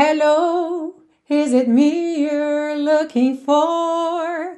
Hello, 0.00 0.94
is 1.28 1.52
it 1.52 1.68
me 1.68 2.22
you're 2.22 2.76
looking 2.76 3.36
for? 3.36 4.56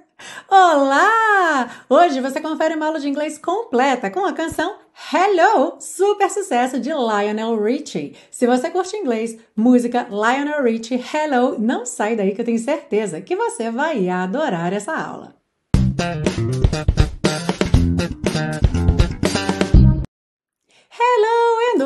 Olá! 0.50 1.70
Hoje 1.88 2.20
você 2.20 2.42
confere 2.42 2.74
uma 2.74 2.84
aula 2.84 3.00
de 3.00 3.08
inglês 3.08 3.38
completa 3.38 4.10
com 4.10 4.26
a 4.26 4.34
canção 4.34 4.74
Hello, 5.10 5.78
super 5.80 6.28
sucesso 6.28 6.78
de 6.78 6.90
Lionel 6.90 7.58
Richie. 7.58 8.14
Se 8.30 8.46
você 8.46 8.68
curte 8.68 8.94
inglês, 8.94 9.38
música 9.56 10.06
Lionel 10.10 10.62
Richie 10.62 11.02
Hello, 11.02 11.58
não 11.58 11.86
sai 11.86 12.14
daí 12.16 12.34
que 12.34 12.42
eu 12.42 12.44
tenho 12.44 12.58
certeza 12.58 13.22
que 13.22 13.34
você 13.34 13.70
vai 13.70 14.10
adorar 14.10 14.74
essa 14.74 14.94
aula. 14.94 15.34
Hello 20.92 21.29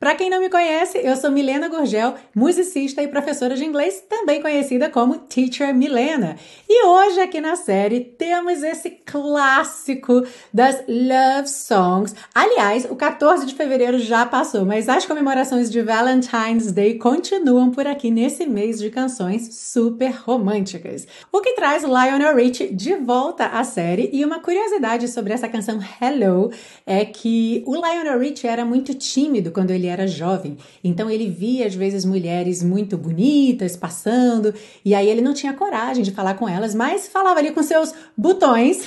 Para 0.00 0.14
quem 0.14 0.30
não 0.30 0.40
me 0.40 0.48
conhece, 0.48 0.98
eu 1.04 1.14
sou 1.14 1.30
Milena 1.30 1.68
Gurgel, 1.68 2.14
musicista 2.34 3.02
e 3.02 3.08
professora 3.08 3.54
de 3.54 3.66
inglês, 3.66 4.02
também 4.08 4.40
conhecida 4.40 4.88
como 4.88 5.18
Teacher 5.18 5.74
Milena. 5.74 6.36
E 6.66 6.86
hoje 6.86 7.20
aqui 7.20 7.38
na 7.38 7.54
série 7.54 8.00
temos 8.00 8.62
esse 8.62 8.88
clássico 8.88 10.22
das 10.54 10.82
love 10.88 11.46
songs. 11.46 12.14
Aliás, 12.34 12.86
o 12.90 12.96
14 12.96 13.44
de 13.44 13.54
fevereiro 13.54 13.98
já 13.98 14.24
passou, 14.24 14.64
mas 14.64 14.88
as 14.88 15.04
comemorações 15.04 15.70
de 15.70 15.82
Valentine's 15.82 16.72
Day 16.72 16.96
continuam 16.96 17.70
por 17.70 17.86
aqui 17.86 18.10
nesse 18.10 18.46
mês 18.46 18.78
de 18.78 18.88
canções 18.88 19.54
super 19.54 20.12
românticas. 20.12 21.06
O 21.30 21.42
que 21.42 21.52
traz 21.52 21.82
Lionel 21.82 22.34
Richie 22.36 22.74
de 22.74 22.94
volta 22.94 23.48
à 23.48 23.62
série 23.64 24.08
e 24.14 24.24
uma 24.24 24.40
curiosidade 24.40 25.08
sobre 25.08 25.34
essa 25.34 25.46
canção 25.46 25.78
Hello 26.00 26.50
é 26.86 27.04
que 27.04 27.62
o 27.66 27.74
Lionel 27.74 28.18
Richie 28.18 28.46
era 28.46 28.64
muito 28.64 28.94
tímido 28.94 29.50
quando 29.50 29.70
ele 29.72 29.89
era 29.90 30.06
jovem. 30.06 30.56
Então 30.82 31.10
ele 31.10 31.28
via 31.28 31.66
às 31.66 31.74
vezes 31.74 32.04
mulheres 32.04 32.62
muito 32.62 32.96
bonitas 32.96 33.76
passando 33.76 34.54
e 34.84 34.94
aí 34.94 35.08
ele 35.08 35.20
não 35.20 35.34
tinha 35.34 35.52
coragem 35.52 36.02
de 36.02 36.10
falar 36.10 36.34
com 36.34 36.48
elas, 36.48 36.74
mas 36.74 37.08
falava 37.08 37.40
ali 37.40 37.50
com 37.50 37.62
seus 37.62 37.92
botões. 38.16 38.80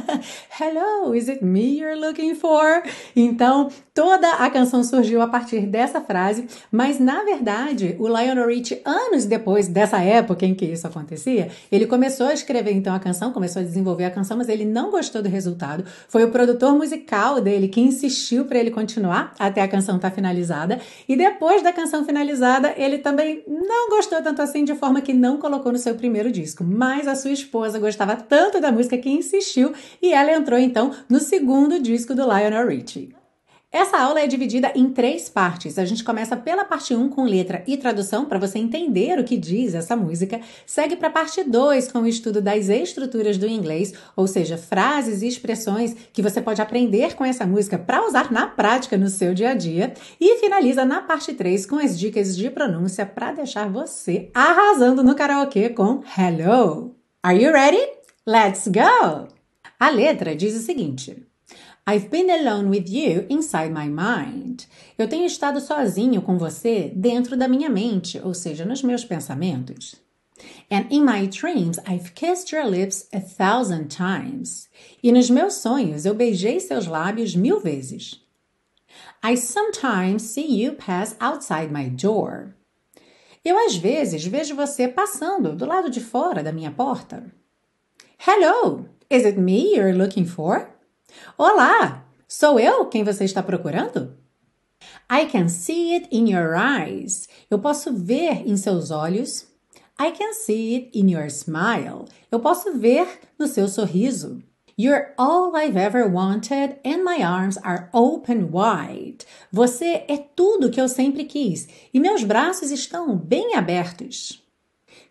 Hello, 0.60 1.14
is 1.14 1.28
it 1.28 1.44
me 1.44 1.78
you're 1.78 1.98
looking 1.98 2.34
for? 2.34 2.82
Então 3.14 3.68
toda 3.94 4.28
a 4.34 4.50
canção 4.50 4.82
surgiu 4.82 5.20
a 5.22 5.28
partir 5.28 5.66
dessa 5.66 6.00
frase, 6.00 6.46
mas 6.70 6.98
na 6.98 7.22
verdade 7.24 7.96
o 7.98 8.08
Lionel 8.08 8.48
Richie 8.48 8.80
anos 8.84 9.24
depois 9.24 9.68
dessa 9.68 9.98
época 10.00 10.44
em 10.44 10.54
que 10.54 10.64
isso 10.64 10.86
acontecia, 10.86 11.48
ele 11.70 11.86
começou 11.86 12.26
a 12.26 12.32
escrever 12.32 12.72
então 12.72 12.94
a 12.94 12.98
canção, 12.98 13.32
começou 13.32 13.60
a 13.60 13.64
desenvolver 13.64 14.04
a 14.04 14.10
canção, 14.10 14.36
mas 14.36 14.48
ele 14.48 14.64
não 14.64 14.90
gostou 14.90 15.22
do 15.22 15.28
resultado. 15.28 15.84
Foi 16.08 16.24
o 16.24 16.30
produtor 16.30 16.74
musical 16.74 17.40
dele 17.40 17.68
que 17.68 17.80
insistiu 17.80 18.44
para 18.44 18.58
ele 18.58 18.70
continuar 18.70 19.34
até 19.38 19.60
a 19.62 19.68
canção 19.68 19.96
estar 19.96 20.10
tá 20.10 20.14
finalizada 20.14 20.31
finalizada. 20.32 20.80
E 21.08 21.16
depois 21.16 21.62
da 21.62 21.72
canção 21.72 22.04
finalizada, 22.04 22.74
ele 22.76 22.98
também 22.98 23.44
não 23.46 23.90
gostou 23.90 24.22
tanto 24.22 24.40
assim, 24.40 24.64
de 24.64 24.74
forma 24.74 25.00
que 25.00 25.12
não 25.12 25.36
colocou 25.36 25.70
no 25.70 25.78
seu 25.78 25.94
primeiro 25.94 26.32
disco. 26.32 26.64
Mas 26.64 27.06
a 27.06 27.14
sua 27.14 27.32
esposa 27.32 27.78
gostava 27.78 28.16
tanto 28.16 28.60
da 28.60 28.72
música 28.72 28.98
que 28.98 29.10
insistiu 29.10 29.72
e 30.00 30.12
ela 30.12 30.32
entrou 30.32 30.58
então 30.58 30.92
no 31.08 31.20
segundo 31.20 31.80
disco 31.80 32.14
do 32.14 32.22
Lionel 32.22 32.66
Richie. 32.66 33.21
Essa 33.72 33.96
aula 34.02 34.20
é 34.20 34.26
dividida 34.26 34.70
em 34.74 34.90
três 34.90 35.30
partes. 35.30 35.78
A 35.78 35.86
gente 35.86 36.04
começa 36.04 36.36
pela 36.36 36.62
parte 36.62 36.94
1 36.94 37.08
com 37.08 37.24
letra 37.24 37.64
e 37.66 37.78
tradução 37.78 38.26
para 38.26 38.38
você 38.38 38.58
entender 38.58 39.18
o 39.18 39.24
que 39.24 39.34
diz 39.34 39.74
essa 39.74 39.96
música. 39.96 40.42
Segue 40.66 40.94
para 40.94 41.08
a 41.08 41.10
parte 41.10 41.42
2 41.42 41.90
com 41.90 42.00
o 42.00 42.06
estudo 42.06 42.42
das 42.42 42.68
estruturas 42.68 43.38
do 43.38 43.46
inglês, 43.46 43.94
ou 44.14 44.26
seja, 44.26 44.58
frases 44.58 45.22
e 45.22 45.26
expressões 45.26 45.96
que 46.12 46.20
você 46.20 46.42
pode 46.42 46.60
aprender 46.60 47.14
com 47.14 47.24
essa 47.24 47.46
música 47.46 47.78
para 47.78 48.06
usar 48.06 48.30
na 48.30 48.46
prática 48.46 48.98
no 48.98 49.08
seu 49.08 49.32
dia 49.32 49.52
a 49.52 49.54
dia. 49.54 49.94
E 50.20 50.38
finaliza 50.38 50.84
na 50.84 51.00
parte 51.00 51.32
3 51.32 51.64
com 51.64 51.76
as 51.76 51.98
dicas 51.98 52.36
de 52.36 52.50
pronúncia 52.50 53.06
para 53.06 53.32
deixar 53.32 53.70
você 53.70 54.28
arrasando 54.34 55.02
no 55.02 55.14
karaokê 55.14 55.70
com 55.70 56.02
Hello. 56.14 56.94
Are 57.22 57.42
you 57.42 57.50
ready? 57.50 57.82
Let's 58.26 58.68
go! 58.68 59.28
A 59.80 59.88
letra 59.88 60.36
diz 60.36 60.54
o 60.54 60.60
seguinte: 60.60 61.31
I've 61.84 62.10
been 62.10 62.30
alone 62.30 62.70
with 62.70 62.88
you 62.88 63.26
inside 63.28 63.72
my 63.72 63.88
mind. 63.88 64.66
Eu 64.96 65.08
tenho 65.08 65.26
estado 65.26 65.60
sozinho 65.60 66.22
com 66.22 66.38
você 66.38 66.92
dentro 66.94 67.36
da 67.36 67.48
minha 67.48 67.68
mente, 67.68 68.20
ou 68.22 68.32
seja, 68.32 68.64
nos 68.64 68.84
meus 68.84 69.04
pensamentos. 69.04 69.96
And 70.70 70.86
in 70.90 71.04
my 71.04 71.26
dreams 71.26 71.80
I've 71.84 72.14
kissed 72.14 72.52
your 72.52 72.64
lips 72.64 73.08
a 73.12 73.20
thousand 73.20 73.88
times. 73.88 74.68
E 75.02 75.10
nos 75.10 75.28
meus 75.28 75.54
sonhos 75.54 76.06
eu 76.06 76.14
beijei 76.14 76.60
seus 76.60 76.86
lábios 76.86 77.34
mil 77.34 77.58
vezes. 77.58 78.20
I 79.20 79.36
sometimes 79.36 80.22
see 80.22 80.46
you 80.46 80.74
pass 80.74 81.16
outside 81.18 81.72
my 81.72 81.88
door. 81.88 82.54
Eu 83.44 83.58
às 83.58 83.74
vezes 83.74 84.24
vejo 84.24 84.54
você 84.54 84.86
passando 84.86 85.56
do 85.56 85.66
lado 85.66 85.90
de 85.90 86.00
fora 86.00 86.44
da 86.44 86.52
minha 86.52 86.70
porta. 86.70 87.24
Hello, 88.24 88.86
is 89.10 89.24
it 89.24 89.36
me 89.36 89.74
you're 89.74 89.92
looking 89.92 90.24
for? 90.24 90.71
Olá! 91.36 92.04
Sou 92.28 92.58
eu 92.58 92.86
quem 92.86 93.04
você 93.04 93.24
está 93.24 93.42
procurando? 93.42 94.16
I 95.10 95.26
can 95.26 95.48
see 95.48 95.94
it 95.94 96.08
in 96.10 96.30
your 96.30 96.54
eyes. 96.54 97.28
Eu 97.50 97.58
posso 97.58 97.92
ver 97.92 98.48
em 98.48 98.56
seus 98.56 98.90
olhos. 98.90 99.46
I 100.00 100.10
can 100.10 100.32
see 100.32 100.74
it 100.74 100.98
in 100.98 101.10
your 101.10 101.26
smile. 101.26 102.06
Eu 102.30 102.40
posso 102.40 102.72
ver 102.72 103.06
no 103.38 103.46
seu 103.46 103.68
sorriso. 103.68 104.42
You're 104.78 105.12
all 105.18 105.54
I've 105.54 105.76
ever 105.76 106.08
wanted 106.08 106.78
and 106.84 107.04
my 107.04 107.22
arms 107.22 107.58
are 107.62 107.88
open 107.92 108.50
wide. 108.50 109.26
Você 109.52 110.04
é 110.08 110.16
tudo 110.34 110.70
que 110.70 110.80
eu 110.80 110.88
sempre 110.88 111.24
quis 111.24 111.68
e 111.92 112.00
meus 112.00 112.24
braços 112.24 112.70
estão 112.70 113.14
bem 113.14 113.54
abertos. 113.54 114.42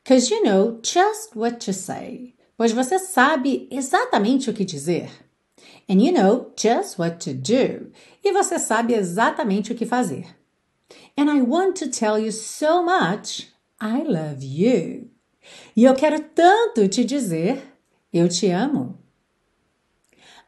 Cause 0.04 0.34
you 0.34 0.44
know 0.44 0.80
just 0.84 1.36
what 1.36 1.64
to 1.66 1.74
say. 1.74 2.34
Pois 2.58 2.72
você 2.72 2.98
sabe 2.98 3.68
exatamente 3.72 4.50
o 4.50 4.54
que 4.54 4.66
dizer. 4.66 5.12
And 5.92 6.02
you 6.02 6.14
know 6.14 6.54
just 6.56 6.98
what 6.98 7.20
to 7.26 7.34
do. 7.34 7.92
E 8.24 8.32
você 8.32 8.58
sabe 8.58 8.94
exatamente 8.94 9.74
o 9.74 9.76
que 9.76 9.86
fazer. 9.86 10.26
And 11.18 11.30
I 11.30 11.42
want 11.42 11.76
to 11.80 11.90
tell 11.90 12.18
you 12.18 12.32
so 12.32 12.82
much 12.82 13.50
I 13.82 14.02
love 14.02 14.42
you. 14.42 15.10
E 15.76 15.84
eu 15.84 15.94
quero 15.94 16.22
tanto 16.34 16.88
te 16.88 17.04
dizer 17.04 17.62
eu 18.14 18.30
te 18.30 18.50
amo. 18.50 18.98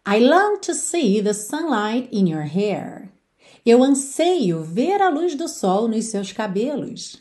I 0.06 0.20
long 0.20 0.62
to 0.62 0.74
see 0.74 1.22
the 1.22 1.34
sunlight 1.34 2.08
in 2.10 2.30
your 2.30 2.44
hair. 2.46 3.12
Eu 3.66 3.84
anseio 3.84 4.64
ver 4.64 5.02
a 5.02 5.10
luz 5.10 5.36
do 5.36 5.50
sol 5.50 5.90
nos 5.90 6.06
seus 6.06 6.32
cabelos. 6.32 7.18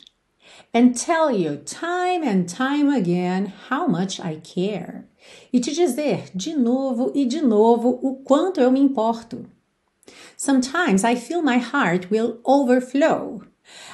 And 0.75 0.95
tell 0.95 1.29
you 1.29 1.57
time 1.57 2.23
and 2.23 2.49
time 2.49 2.89
again 2.89 3.53
how 3.69 3.85
much 3.85 4.19
I 4.19 4.41
care 4.41 5.05
e 5.51 5.59
te 5.59 5.71
dizer 5.71 6.31
de 6.33 6.55
novo 6.55 7.11
e 7.13 7.25
de 7.25 7.41
novo 7.41 7.99
o 8.01 8.23
quanto 8.23 8.59
eu 8.59 8.71
me 8.71 8.79
importo. 8.79 9.45
Sometimes 10.35 11.03
I 11.03 11.15
feel 11.15 11.43
my 11.43 11.59
heart 11.59 12.09
will 12.09 12.39
overflow. 12.43 13.43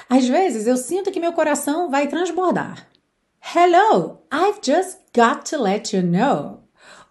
Às 0.08 0.26
vezes 0.26 0.66
eu 0.66 0.78
sinto 0.78 1.10
que 1.10 1.20
meu 1.20 1.34
coração 1.34 1.90
vai 1.90 2.08
transbordar. 2.08 2.88
Hello, 3.54 4.22
I've 4.32 4.60
just 4.62 5.00
got 5.14 5.44
to 5.50 5.60
let 5.60 5.94
you 5.94 6.02
know. 6.02 6.60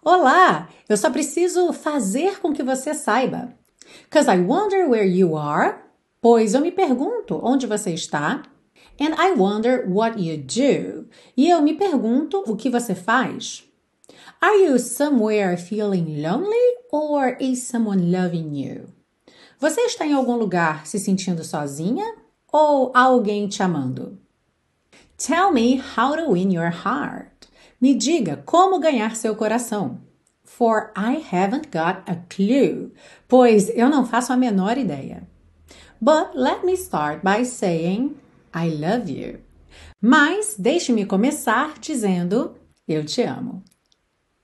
Olá, 0.02 0.68
eu 0.88 0.96
só 0.96 1.10
preciso 1.10 1.72
fazer 1.72 2.40
com 2.40 2.52
que 2.52 2.64
você 2.64 2.92
saiba. 2.92 3.54
Cause 4.10 4.28
I 4.28 4.40
wonder 4.40 4.88
where 4.88 5.06
you 5.06 5.36
are. 5.36 5.76
Pois 6.20 6.54
eu 6.54 6.60
me 6.60 6.72
pergunto 6.72 7.40
onde 7.40 7.68
você 7.68 7.94
está. 7.94 8.42
And 9.00 9.14
I 9.16 9.32
wonder 9.32 9.86
what 9.88 10.20
you 10.20 10.36
do. 10.36 11.08
E 11.34 11.48
eu 11.48 11.62
me 11.62 11.72
pergunto 11.72 12.44
o 12.46 12.54
que 12.54 12.68
você 12.68 12.94
faz. 12.94 13.64
Are 14.42 14.56
you 14.62 14.78
somewhere 14.78 15.56
feeling 15.56 16.20
lonely 16.20 16.76
or 16.92 17.36
is 17.40 17.62
someone 17.62 18.12
loving 18.12 18.54
you? 18.54 18.88
Você 19.58 19.80
está 19.82 20.06
em 20.06 20.12
algum 20.12 20.36
lugar 20.36 20.86
se 20.86 20.98
sentindo 20.98 21.42
sozinha 21.42 22.04
ou 22.52 22.92
alguém 22.94 23.48
te 23.48 23.62
amando? 23.62 24.18
Tell 25.16 25.50
me 25.50 25.80
how 25.96 26.14
to 26.14 26.32
win 26.32 26.52
your 26.52 26.70
heart. 26.70 27.48
Me 27.80 27.94
diga 27.94 28.42
como 28.44 28.78
ganhar 28.78 29.16
seu 29.16 29.34
coração. 29.34 29.98
For 30.44 30.92
I 30.94 31.24
haven't 31.32 31.70
got 31.70 32.02
a 32.06 32.16
clue. 32.28 32.92
Pois 33.26 33.70
eu 33.70 33.88
não 33.88 34.04
faço 34.04 34.32
a 34.32 34.36
menor 34.36 34.76
ideia. 34.76 35.26
But 36.00 36.34
let 36.34 36.64
me 36.64 36.74
start 36.74 37.22
by 37.22 37.44
saying 37.44 38.16
I 38.54 38.70
love 38.70 39.10
you. 39.10 39.40
Mas 40.00 40.56
deixe-me 40.58 41.04
começar 41.04 41.74
dizendo 41.80 42.56
eu 42.86 43.04
te 43.04 43.22
amo. 43.22 43.62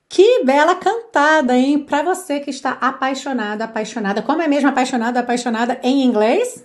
Que 0.08 0.44
bela 0.44 0.76
cantada, 0.76 1.56
hein? 1.56 1.80
Para 1.80 2.02
você 2.02 2.38
que 2.38 2.50
está 2.50 2.72
apaixonada, 2.72 3.64
apaixonada. 3.64 4.22
Como 4.22 4.40
é 4.40 4.46
mesmo 4.46 4.68
apaixonada, 4.68 5.20
apaixonada 5.20 5.80
em 5.82 6.04
inglês? 6.04 6.64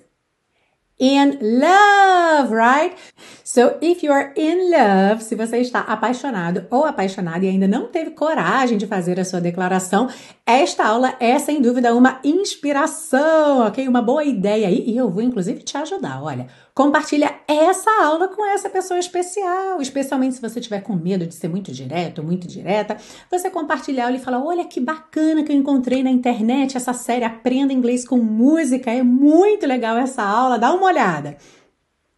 in 1.02 1.40
love, 1.42 2.54
right? 2.54 2.96
So, 3.44 3.76
if 3.82 4.04
you 4.04 4.14
are 4.14 4.32
in 4.38 4.70
love, 4.70 5.24
se 5.24 5.36
você 5.36 5.58
está 5.58 5.80
apaixonado 5.80 6.68
ou 6.70 6.86
apaixonada 6.86 7.44
e 7.44 7.50
ainda 7.50 7.68
não 7.68 7.88
teve 7.88 8.12
coragem 8.12 8.78
de 8.78 8.86
fazer 8.86 9.20
a 9.20 9.26
sua 9.26 9.42
declaração, 9.42 10.08
esta 10.46 10.86
aula 10.86 11.16
é 11.20 11.40
sem 11.40 11.60
dúvida 11.60 11.94
uma 11.96 12.20
inspiração, 12.24 13.66
ok? 13.66 13.88
Uma 13.88 14.02
boa 14.02 14.24
ideia 14.24 14.68
aí 14.68 14.84
e 14.88 14.96
eu 14.96 15.10
vou 15.10 15.24
inclusive 15.24 15.64
te 15.64 15.76
ajudar. 15.76 16.22
Olha, 16.22 16.48
compartilha 16.74 17.34
essa 17.48 17.90
aula 18.04 18.28
com 18.28 18.46
essa 18.46 18.70
pessoa 18.70 19.00
especial, 19.00 19.82
especialmente 19.82 20.36
se 20.36 20.42
você 20.42 20.60
tiver 20.60 20.82
com 20.82 20.96
medo 20.96 21.26
de 21.26 21.36
ser 21.36 21.48
muito 21.48 21.72
direto, 21.72 22.24
muito 22.24 22.48
direta, 22.48 22.98
você 23.30 23.50
compartilhar 23.50 24.12
e 24.12 24.20
falar: 24.20 24.44
"Olha 24.44 24.66
que 24.66 24.80
bacana 24.80 25.44
que 25.44 25.52
eu 25.52 25.56
encontrei 25.56 26.04
na 26.04 26.10
internet 26.10 26.78
essa 26.78 26.94
série 26.94 27.26
Aprenda 27.26 27.74
Inglês 27.74 28.08
com 28.08 28.18
Música, 28.18 28.92
é 28.92 29.04
muito 29.04 29.66
legal 29.66 29.98
essa 29.98 30.24
aula, 30.24 30.58
dá 30.58 30.74
uma 30.74 30.86
olhada". 30.88 31.38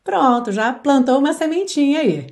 Pronto, 0.03 0.51
já 0.51 0.73
plantou 0.73 1.19
uma 1.19 1.33
sementinha 1.33 1.99
aí. 2.01 2.27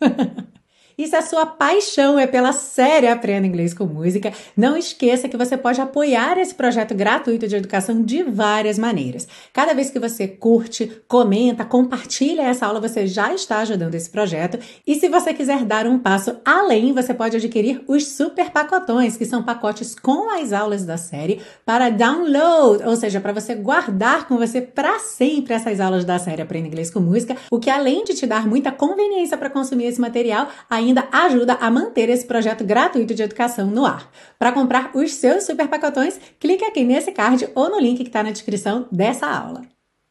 E 0.98 1.06
se 1.06 1.14
a 1.14 1.20
sua 1.20 1.44
paixão 1.44 2.18
é 2.18 2.26
pela 2.26 2.52
série 2.52 3.06
Aprenda 3.06 3.46
Inglês 3.46 3.74
com 3.74 3.84
Música, 3.84 4.32
não 4.56 4.78
esqueça 4.78 5.28
que 5.28 5.36
você 5.36 5.54
pode 5.54 5.78
apoiar 5.78 6.38
esse 6.38 6.54
projeto 6.54 6.94
gratuito 6.94 7.46
de 7.46 7.54
educação 7.54 8.02
de 8.02 8.22
várias 8.22 8.78
maneiras. 8.78 9.28
Cada 9.52 9.74
vez 9.74 9.90
que 9.90 9.98
você 9.98 10.26
curte, 10.26 11.02
comenta, 11.06 11.66
compartilha 11.66 12.40
essa 12.40 12.64
aula, 12.64 12.80
você 12.80 13.06
já 13.06 13.34
está 13.34 13.58
ajudando 13.58 13.94
esse 13.94 14.08
projeto. 14.08 14.58
E 14.86 14.94
se 14.94 15.06
você 15.06 15.34
quiser 15.34 15.66
dar 15.66 15.86
um 15.86 15.98
passo 15.98 16.40
além, 16.42 16.94
você 16.94 17.12
pode 17.12 17.36
adquirir 17.36 17.84
os 17.86 18.08
super 18.08 18.50
pacotões, 18.50 19.18
que 19.18 19.26
são 19.26 19.42
pacotes 19.42 19.94
com 19.94 20.30
as 20.30 20.50
aulas 20.50 20.86
da 20.86 20.96
série 20.96 21.42
para 21.66 21.90
download, 21.90 22.82
ou 22.84 22.96
seja, 22.96 23.20
para 23.20 23.34
você 23.34 23.54
guardar 23.54 24.26
com 24.26 24.38
você 24.38 24.62
para 24.62 24.98
sempre 24.98 25.52
essas 25.52 25.78
aulas 25.78 26.06
da 26.06 26.18
série 26.18 26.40
Aprenda 26.40 26.68
Inglês 26.68 26.90
com 26.90 27.00
Música, 27.00 27.36
o 27.50 27.58
que 27.58 27.68
além 27.68 28.02
de 28.02 28.14
te 28.14 28.26
dar 28.26 28.46
muita 28.46 28.72
conveniência 28.72 29.36
para 29.36 29.50
consumir 29.50 29.84
esse 29.84 30.00
material, 30.00 30.48
ainda 30.70 30.85
ainda 30.86 31.08
ajuda 31.12 31.54
a 31.54 31.70
manter 31.70 32.08
esse 32.08 32.24
projeto 32.24 32.64
gratuito 32.64 33.14
de 33.14 33.22
educação 33.22 33.66
no 33.66 33.84
ar. 33.84 34.10
Para 34.38 34.52
comprar 34.52 34.90
os 34.94 35.12
seus 35.14 35.44
super 35.44 35.68
pacotões, 35.68 36.18
clique 36.40 36.64
aqui 36.64 36.84
nesse 36.84 37.12
card 37.12 37.48
ou 37.54 37.70
no 37.70 37.78
link 37.80 37.98
que 37.98 38.08
está 38.08 38.22
na 38.22 38.30
descrição 38.30 38.86
dessa 38.90 39.26
aula. 39.26 39.62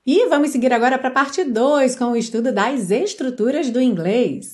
E 0.05 0.27
vamos 0.27 0.51
seguir 0.51 0.71
agora 0.71 0.99
para 0.99 1.07
a 1.07 1.11
parte 1.11 1.43
2 1.43 1.95
com 1.95 2.11
o 2.11 2.15
estudo 2.15 2.51
das 2.51 2.91
estruturas 2.91 3.69
do 3.71 3.81
inglês. 3.81 4.53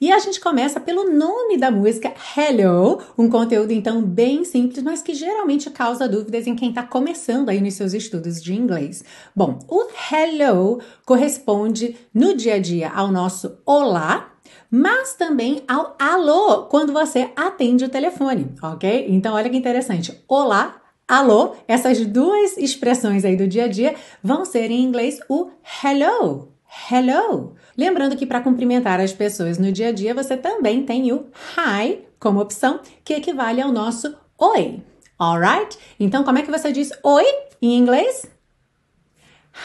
E 0.00 0.10
a 0.10 0.18
gente 0.18 0.40
começa 0.40 0.80
pelo 0.80 1.10
nome 1.10 1.58
da 1.58 1.70
música 1.70 2.12
Hello, 2.36 3.00
um 3.16 3.28
conteúdo 3.28 3.72
então 3.72 4.02
bem 4.02 4.44
simples, 4.44 4.82
mas 4.82 5.02
que 5.02 5.14
geralmente 5.14 5.70
causa 5.70 6.08
dúvidas 6.08 6.46
em 6.46 6.56
quem 6.56 6.70
está 6.70 6.82
começando 6.82 7.48
aí 7.48 7.60
nos 7.60 7.74
seus 7.74 7.92
estudos 7.92 8.42
de 8.42 8.54
inglês. 8.54 9.04
Bom, 9.34 9.58
o 9.68 9.86
Hello 10.10 10.80
corresponde 11.04 11.96
no 12.14 12.34
dia 12.34 12.54
a 12.54 12.58
dia 12.58 12.90
ao 12.90 13.12
nosso 13.12 13.58
Olá, 13.66 14.31
mas 14.74 15.12
também 15.12 15.62
ao 15.68 15.94
alô 15.98 16.62
quando 16.62 16.94
você 16.94 17.30
atende 17.36 17.84
o 17.84 17.90
telefone, 17.90 18.54
ok? 18.62 19.04
Então, 19.10 19.34
olha 19.34 19.50
que 19.50 19.56
interessante. 19.56 20.24
Olá, 20.26 20.80
alô, 21.06 21.54
essas 21.68 22.06
duas 22.06 22.56
expressões 22.56 23.22
aí 23.22 23.36
do 23.36 23.46
dia 23.46 23.64
a 23.64 23.68
dia 23.68 23.94
vão 24.24 24.46
ser 24.46 24.70
em 24.70 24.82
inglês 24.82 25.20
o 25.28 25.50
hello. 25.84 26.54
Hello. 26.90 27.54
Lembrando 27.76 28.16
que 28.16 28.24
para 28.24 28.40
cumprimentar 28.40 28.98
as 28.98 29.12
pessoas 29.12 29.58
no 29.58 29.70
dia 29.70 29.88
a 29.88 29.92
dia, 29.92 30.14
você 30.14 30.38
também 30.38 30.82
tem 30.86 31.12
o 31.12 31.26
hi 31.54 32.06
como 32.18 32.40
opção, 32.40 32.80
que 33.04 33.12
equivale 33.12 33.60
ao 33.60 33.70
nosso 33.70 34.16
oi. 34.38 34.82
Alright? 35.18 35.78
Então, 36.00 36.24
como 36.24 36.38
é 36.38 36.42
que 36.42 36.50
você 36.50 36.72
diz 36.72 36.90
oi 37.02 37.26
em 37.60 37.76
inglês? 37.76 38.24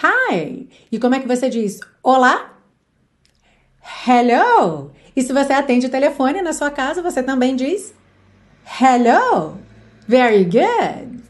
Hi. 0.04 0.68
E 0.92 1.00
como 1.00 1.16
é 1.16 1.22
que 1.22 1.28
você 1.28 1.48
diz 1.48 1.80
olá? 2.04 2.58
Hello. 4.06 4.92
E 5.18 5.24
se 5.24 5.34
você 5.34 5.52
atende 5.52 5.88
o 5.88 5.90
telefone 5.90 6.44
na 6.44 6.54
sua 6.54 6.70
casa, 6.70 7.02
você 7.02 7.24
também 7.24 7.56
diz 7.56 7.92
Hello. 8.80 9.58
Very 10.08 10.44
good. 10.44 11.24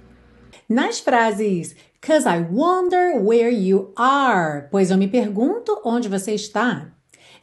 Nas 0.67 0.99
frases 0.99 1.73
Cause 2.01 2.27
I 2.27 2.45
wonder 2.51 3.17
where 3.17 3.49
you 3.49 3.93
are, 3.95 4.67
pois 4.69 4.91
eu 4.91 4.97
me 4.97 5.07
pergunto 5.07 5.79
onde 5.85 6.09
você 6.09 6.33
está. 6.33 6.91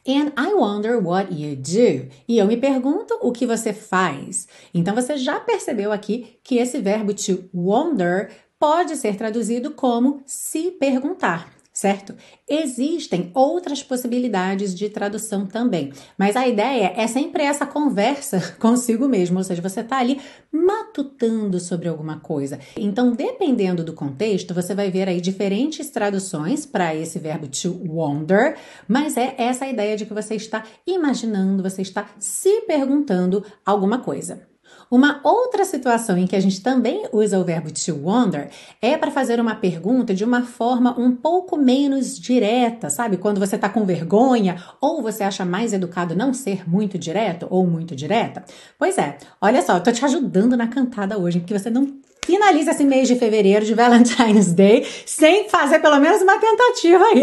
And 0.06 0.32
I 0.37 0.52
wonder 0.52 1.02
what 1.02 1.32
you 1.32 1.56
do. 1.56 2.11
E 2.29 2.37
eu 2.37 2.46
me 2.46 2.58
pergunto 2.58 3.19
o 3.23 3.32
que 3.32 3.46
você 3.46 3.73
faz. 3.73 4.46
Então 4.75 4.94
você 4.94 5.17
já 5.17 5.41
percebeu 5.41 5.93
aqui 5.93 6.38
que 6.44 6.58
esse 6.58 6.79
verbo 6.79 7.14
to 7.14 7.49
wonder 7.55 8.31
pode 8.58 8.96
ser 8.96 9.17
traduzido 9.17 9.70
como 9.70 10.23
se 10.26 10.73
perguntar 10.73 11.54
certo? 11.75 12.15
Existem 12.49 13.32
outras 13.35 13.82
possibilidades 13.82 14.73
de 14.73 14.88
tradução 14.88 15.44
também, 15.44 15.93
mas 16.17 16.37
a 16.37 16.47
ideia 16.47 16.93
é 16.97 17.06
sempre 17.09 17.43
essa 17.43 17.67
conversa 17.67 18.55
consigo 18.61 19.09
mesmo, 19.09 19.38
ou 19.38 19.44
seja, 19.44 19.61
você 19.61 19.81
está 19.81 19.99
ali 19.99 20.21
matutando 20.53 21.59
sobre 21.59 21.88
alguma 21.88 22.21
coisa. 22.21 22.61
Então, 22.76 23.12
dependendo 23.12 23.82
do 23.82 23.93
contexto, 23.93 24.55
você 24.55 24.73
vai 24.73 24.88
ver 24.88 25.09
aí 25.09 25.21
diferentes 25.21 25.91
traduções 25.91 26.65
para 26.65 26.94
esse 26.94 27.19
verbo 27.19 27.49
to 27.49 27.73
wonder, 27.85 28.56
mas 28.87 29.17
é 29.17 29.35
essa 29.37 29.67
ideia 29.67 29.97
de 29.97 30.06
que 30.06 30.15
você 30.15 30.37
está 30.37 30.62
imaginando, 30.87 31.62
você 31.62 31.82
está 31.82 32.09
se 32.20 32.61
perguntando 32.62 33.44
alguma 33.67 33.99
coisa. 33.99 34.54
Uma 34.90 35.20
outra 35.25 35.64
situação 35.64 36.16
em 36.16 36.26
que 36.26 36.36
a 36.36 36.40
gente 36.40 36.62
também 36.62 37.06
usa 37.12 37.38
o 37.38 37.44
verbo 37.44 37.70
to 37.70 37.94
wonder 37.94 38.48
é 38.81 38.96
para 38.96 39.10
fazer 39.10 39.40
uma 39.40 39.54
pergunta 39.54 40.14
de 40.14 40.25
uma 40.25 40.42
forma 40.42 40.98
um 40.98 41.14
pouco 41.14 41.56
menos 41.56 42.19
direta, 42.19 42.90
sabe? 42.90 43.16
Quando 43.16 43.40
você 43.40 43.56
está 43.56 43.69
com 43.69 43.84
vergonha 43.84 44.62
ou 44.81 45.02
você 45.02 45.25
acha 45.25 45.44
mais 45.44 45.72
educado 45.72 46.14
não 46.14 46.32
ser 46.32 46.69
muito 46.69 46.98
direto 46.98 47.46
ou 47.50 47.66
muito 47.66 47.96
direta. 47.96 48.44
Pois 48.78 48.98
é, 48.98 49.19
olha 49.40 49.62
só, 49.62 49.76
eu 49.76 49.82
tô 49.82 49.90
te 49.90 50.04
ajudando 50.04 50.56
na 50.56 50.69
cantada 50.69 51.19
hoje, 51.19 51.40
porque 51.40 51.58
você 51.58 51.70
não 51.70 51.98
finaliza 52.25 52.70
esse 52.70 52.84
mês 52.84 53.06
de 53.08 53.16
fevereiro 53.16 53.64
de 53.64 53.75
Valentine's 53.75 54.52
Day 54.52 54.86
sem 55.06 55.48
fazer 55.48 55.78
pelo 55.81 55.98
menos 55.98 56.22
uma 56.22 56.38
tentativa 56.38 57.04
aí. 57.04 57.22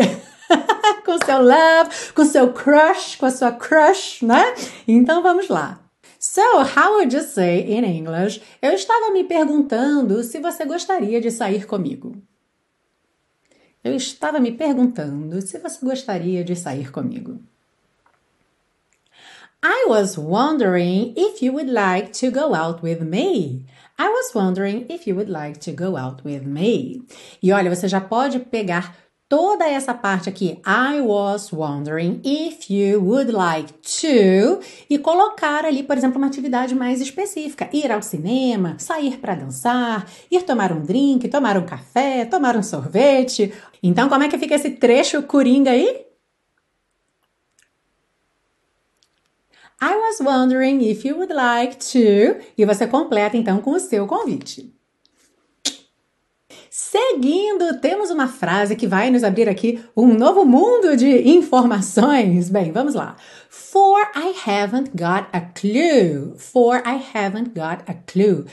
com 1.05 1.17
seu 1.25 1.41
love, 1.41 1.89
com 2.13 2.25
seu 2.25 2.51
crush, 2.51 3.15
com 3.15 3.25
a 3.25 3.31
sua 3.31 3.51
crush, 3.51 4.23
né? 4.23 4.53
Então 4.87 5.23
vamos 5.23 5.47
lá. 5.47 5.79
So, 6.23 6.63
how 6.63 6.97
would 6.97 7.12
you 7.12 7.23
say 7.23 7.62
in 7.62 7.83
English? 7.83 8.44
Eu 8.62 8.73
estava 8.73 9.09
me 9.09 9.23
perguntando 9.23 10.21
se 10.21 10.39
você 10.39 10.65
gostaria 10.65 11.19
de 11.19 11.31
sair 11.31 11.65
comigo. 11.65 12.15
Eu 13.83 13.95
estava 13.95 14.39
me 14.39 14.51
perguntando 14.51 15.41
se 15.41 15.57
você 15.57 15.83
gostaria 15.83 16.44
de 16.44 16.56
sair 16.56 16.91
comigo. 16.91 17.39
I 19.63 19.85
was 19.88 20.15
wondering 20.15 21.15
if 21.18 21.41
you 21.41 21.53
would 21.53 21.71
like 21.71 22.12
to 22.19 22.29
go 22.29 22.53
out 22.53 22.83
with 22.83 23.01
me. 23.01 23.65
I 23.97 24.07
was 24.07 24.31
wondering 24.35 24.85
if 24.90 25.07
you 25.07 25.16
would 25.16 25.31
like 25.31 25.59
to 25.61 25.71
go 25.71 25.97
out 25.97 26.23
with 26.23 26.45
me. 26.45 27.01
E 27.42 27.51
olha, 27.51 27.75
você 27.75 27.87
já 27.87 27.99
pode 27.99 28.37
pegar 28.42 28.95
toda 29.31 29.66
essa 29.66 29.94
parte 29.94 30.28
aqui, 30.28 30.59
I 30.66 31.00
was 31.00 31.54
wondering 31.54 32.19
if 32.26 32.69
you 32.69 33.02
would 33.02 33.31
like 33.31 33.71
to, 34.02 34.59
e 34.90 35.00
colocar 35.00 35.64
ali, 35.64 35.83
por 35.83 35.97
exemplo, 35.97 36.18
uma 36.18 36.28
atividade 36.28 36.76
mais 36.76 37.00
específica, 37.00 37.69
ir 37.71 37.90
ao 37.90 38.02
cinema, 38.02 38.76
sair 38.78 39.19
para 39.19 39.35
dançar, 39.35 40.06
ir 40.30 40.44
tomar 40.44 40.73
um 40.73 40.81
drink, 40.81 41.30
tomar 41.30 41.57
um 41.57 41.66
café, 41.66 42.26
tomar 42.26 42.57
um 42.57 42.61
sorvete. 42.61 43.54
Então, 43.81 44.09
como 44.09 44.21
é 44.21 44.28
que 44.28 44.38
fica 44.38 44.56
esse 44.56 44.71
trecho 44.71 45.23
coringa 45.23 45.71
aí? 45.71 46.06
I 49.81 49.95
was 49.95 50.19
wondering 50.19 50.81
if 50.81 51.06
you 51.06 51.16
would 51.16 51.33
like 51.33 51.78
to, 51.78 52.44
e 52.57 52.66
você 52.66 52.85
completa 52.85 53.38
então 53.38 53.61
com 53.61 53.71
o 53.71 53.80
seu 53.80 54.06
convite. 54.06 54.81
Seguindo, 56.92 57.80
temos 57.80 58.12
uma 58.12 58.28
frase 58.28 58.76
que 58.76 58.86
vai 58.86 59.10
nos 59.10 59.24
abrir 59.24 59.48
aqui 59.48 59.81
um 59.95 60.07
novo 60.07 60.44
mundo 60.44 60.98
de 60.98 61.30
informações. 61.30 62.50
Bem, 62.50 62.74
vamos 62.74 62.95
lá. 62.95 63.16
For 63.50 64.02
I 64.14 64.33
haven't 64.45 64.92
got 64.92 65.30
a 65.31 65.40
clue. 65.40 66.38
For 66.38 66.83
I 66.86 67.02
haven't 67.16 67.52
got 67.52 67.90
a 67.90 67.94
clue. 67.94 68.44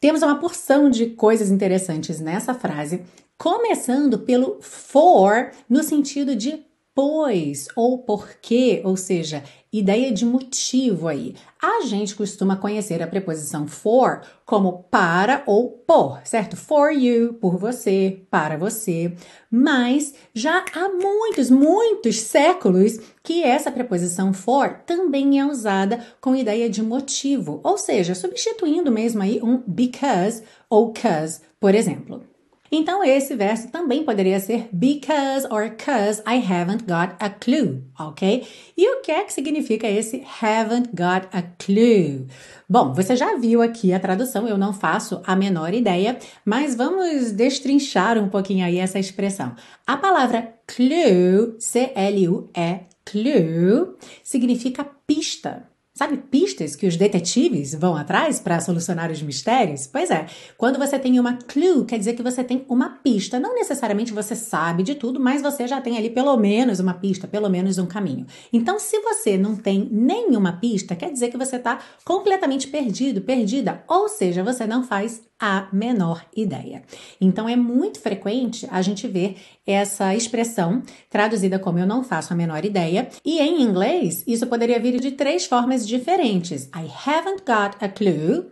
Temos 0.00 0.22
uma 0.22 0.36
porção 0.36 0.88
de 0.88 1.08
coisas 1.08 1.50
interessantes 1.50 2.18
nessa 2.18 2.54
frase, 2.54 3.02
começando 3.36 4.20
pelo 4.20 4.56
for 4.62 5.50
no 5.68 5.82
sentido 5.82 6.34
de 6.34 6.64
pois 6.96 7.68
ou 7.76 7.98
porque, 7.98 8.80
ou 8.82 8.96
seja, 8.96 9.44
ideia 9.70 10.10
de 10.10 10.24
motivo 10.24 11.08
aí. 11.08 11.34
A 11.60 11.82
gente 11.82 12.14
costuma 12.14 12.56
conhecer 12.56 13.02
a 13.02 13.06
preposição 13.06 13.68
for 13.68 14.22
como 14.46 14.84
para 14.84 15.42
ou 15.46 15.68
por, 15.68 16.22
certo? 16.24 16.56
For 16.56 16.90
you, 16.90 17.34
por 17.34 17.58
você, 17.58 18.22
para 18.30 18.56
você. 18.56 19.12
Mas 19.50 20.14
já 20.32 20.64
há 20.74 20.88
muitos, 20.88 21.50
muitos 21.50 22.18
séculos 22.18 22.98
que 23.22 23.42
essa 23.42 23.70
preposição 23.70 24.32
for 24.32 24.80
também 24.86 25.38
é 25.38 25.44
usada 25.44 26.02
com 26.18 26.34
ideia 26.34 26.70
de 26.70 26.82
motivo, 26.82 27.60
ou 27.62 27.76
seja, 27.76 28.14
substituindo 28.14 28.90
mesmo 28.90 29.20
aí 29.20 29.38
um 29.42 29.62
because 29.66 30.42
ou 30.70 30.94
cause, 30.94 31.42
por 31.60 31.74
exemplo. 31.74 32.35
Então, 32.70 33.04
esse 33.04 33.34
verso 33.34 33.68
também 33.68 34.04
poderia 34.04 34.40
ser 34.40 34.68
because 34.72 35.46
or 35.50 35.70
cause 35.76 36.22
I 36.26 36.36
haven't 36.36 36.84
got 36.84 37.16
a 37.20 37.30
clue, 37.30 37.84
ok? 37.98 38.46
E 38.76 38.88
o 38.88 39.00
que 39.00 39.12
é 39.12 39.24
que 39.24 39.32
significa 39.32 39.86
esse 39.86 40.24
haven't 40.42 40.90
got 40.90 41.28
a 41.32 41.42
clue? 41.42 42.26
Bom, 42.68 42.92
você 42.92 43.14
já 43.14 43.36
viu 43.36 43.62
aqui 43.62 43.92
a 43.92 44.00
tradução, 44.00 44.48
eu 44.48 44.58
não 44.58 44.72
faço 44.72 45.22
a 45.24 45.36
menor 45.36 45.72
ideia, 45.72 46.18
mas 46.44 46.74
vamos 46.74 47.32
destrinchar 47.32 48.18
um 48.18 48.28
pouquinho 48.28 48.64
aí 48.64 48.78
essa 48.78 48.98
expressão. 48.98 49.54
A 49.86 49.96
palavra 49.96 50.54
clue, 50.66 51.54
C-L-U-E, 51.60 52.80
clue, 53.04 53.94
significa 54.22 54.84
pista. 55.06 55.68
Sabe, 55.96 56.18
pistas 56.18 56.76
que 56.76 56.86
os 56.86 56.94
detetives 56.94 57.74
vão 57.74 57.96
atrás 57.96 58.38
para 58.38 58.60
solucionar 58.60 59.10
os 59.10 59.22
mistérios? 59.22 59.86
Pois 59.86 60.10
é, 60.10 60.26
quando 60.58 60.78
você 60.78 60.98
tem 60.98 61.18
uma 61.18 61.38
clue, 61.38 61.86
quer 61.86 61.98
dizer 61.98 62.12
que 62.12 62.22
você 62.22 62.44
tem 62.44 62.66
uma 62.68 62.90
pista. 63.02 63.40
Não 63.40 63.54
necessariamente 63.54 64.12
você 64.12 64.36
sabe 64.36 64.82
de 64.82 64.94
tudo, 64.94 65.18
mas 65.18 65.40
você 65.40 65.66
já 65.66 65.80
tem 65.80 65.96
ali 65.96 66.10
pelo 66.10 66.36
menos 66.36 66.80
uma 66.80 66.92
pista, 66.92 67.26
pelo 67.26 67.48
menos 67.48 67.78
um 67.78 67.86
caminho. 67.86 68.26
Então, 68.52 68.78
se 68.78 69.00
você 69.00 69.38
não 69.38 69.56
tem 69.56 69.88
nenhuma 69.90 70.52
pista, 70.60 70.94
quer 70.94 71.10
dizer 71.10 71.30
que 71.30 71.38
você 71.38 71.56
está 71.56 71.78
completamente 72.04 72.68
perdido, 72.68 73.22
perdida, 73.22 73.82
ou 73.88 74.06
seja, 74.06 74.44
você 74.44 74.66
não 74.66 74.84
faz 74.84 75.22
a 75.38 75.68
menor 75.72 76.24
ideia. 76.34 76.82
Então 77.20 77.48
é 77.48 77.56
muito 77.56 78.00
frequente 78.00 78.66
a 78.70 78.80
gente 78.80 79.06
ver 79.06 79.36
essa 79.66 80.14
expressão 80.14 80.82
traduzida 81.10 81.58
como 81.58 81.78
eu 81.78 81.86
não 81.86 82.02
faço 82.02 82.32
a 82.32 82.36
menor 82.36 82.64
ideia, 82.64 83.08
e 83.24 83.38
em 83.38 83.62
inglês 83.62 84.24
isso 84.26 84.46
poderia 84.46 84.80
vir 84.80 84.98
de 85.00 85.12
três 85.12 85.44
formas 85.44 85.86
diferentes. 85.86 86.70
I 86.74 86.88
haven't 87.06 87.42
got 87.44 87.76
a 87.80 87.88
clue, 87.88 88.46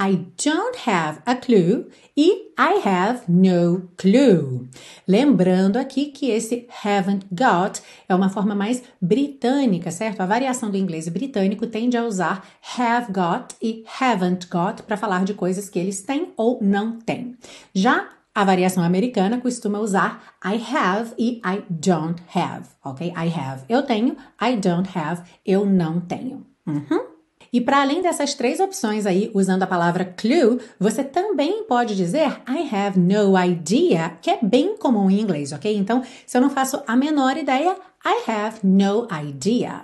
I 0.00 0.26
don't 0.44 0.88
have 0.88 1.20
a 1.26 1.34
clue 1.34 1.90
e 2.16 2.52
I 2.56 2.80
have 2.88 3.22
no 3.28 3.88
clue. 3.96 4.68
Lembrando 5.06 5.76
aqui 5.76 6.06
que 6.06 6.30
esse 6.30 6.68
haven't 6.84 7.26
got 7.32 7.80
é 8.08 8.14
uma 8.14 8.28
forma 8.28 8.54
mais 8.54 8.82
britânica, 9.02 9.90
certo? 9.90 10.20
A 10.20 10.26
variação 10.26 10.70
do 10.70 10.76
inglês 10.76 11.08
britânico 11.08 11.66
tende 11.66 11.96
a 11.96 12.04
usar 12.04 12.44
have 12.78 13.12
got 13.12 13.54
e 13.60 13.84
haven't 14.00 14.46
got 14.48 14.82
para 14.82 14.96
falar 14.96 15.24
de 15.24 15.34
coisas 15.34 15.68
que 15.68 15.78
eles 15.78 16.02
têm 16.02 16.32
ou 16.36 16.58
não 16.62 17.00
têm. 17.00 17.36
Já 17.74 18.08
a 18.32 18.44
variação 18.44 18.84
americana 18.84 19.40
costuma 19.40 19.80
usar 19.80 20.22
I 20.44 20.62
have 20.72 21.12
e 21.18 21.40
I 21.44 21.64
don't 21.68 22.22
have, 22.32 22.68
ok? 22.84 23.08
I 23.08 23.28
have, 23.36 23.64
eu 23.68 23.82
tenho, 23.82 24.16
I 24.40 24.54
don't 24.56 24.88
have, 24.96 25.22
eu 25.44 25.66
não 25.66 26.00
tenho. 26.00 26.46
Uhum. 26.64 27.07
E 27.52 27.60
para 27.60 27.80
além 27.80 28.02
dessas 28.02 28.34
três 28.34 28.60
opções 28.60 29.06
aí, 29.06 29.30
usando 29.34 29.62
a 29.62 29.66
palavra 29.66 30.04
clue, 30.04 30.60
você 30.78 31.02
também 31.02 31.64
pode 31.64 31.96
dizer 31.96 32.42
I 32.48 32.68
have 32.74 32.98
no 32.98 33.38
idea, 33.38 34.18
que 34.20 34.30
é 34.30 34.38
bem 34.42 34.76
comum 34.76 35.10
em 35.10 35.20
inglês, 35.20 35.52
ok? 35.52 35.76
Então, 35.76 36.02
se 36.26 36.36
eu 36.36 36.42
não 36.42 36.50
faço 36.50 36.82
a 36.86 36.96
menor 36.96 37.36
ideia, 37.36 37.76
I 38.04 38.30
have 38.30 38.58
no 38.62 39.06
idea. 39.10 39.82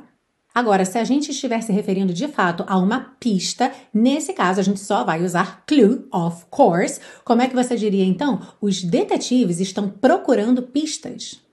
Agora, 0.55 0.85
se 0.85 0.97
a 0.99 1.05
gente 1.05 1.33
estiver 1.33 1.61
se 1.63 1.73
referindo 1.73 2.13
de 2.13 2.29
fato 2.29 2.65
a 2.69 2.79
uma 2.79 3.17
pista, 3.19 3.73
nesse 3.93 4.33
caso 4.33 4.61
a 4.61 4.63
gente 4.63 4.79
só 4.79 5.03
vai 5.03 5.25
usar 5.25 5.65
clue, 5.67 6.07
of 6.13 6.45
course. 6.49 7.01
Como 7.25 7.43
é 7.43 7.49
que 7.49 7.57
você 7.57 7.75
diria 7.75 8.05
então? 8.05 8.41
Os 8.61 8.81
detetives 8.81 9.59
estão 9.59 9.89
procurando 9.89 10.63
pistas. 10.63 11.44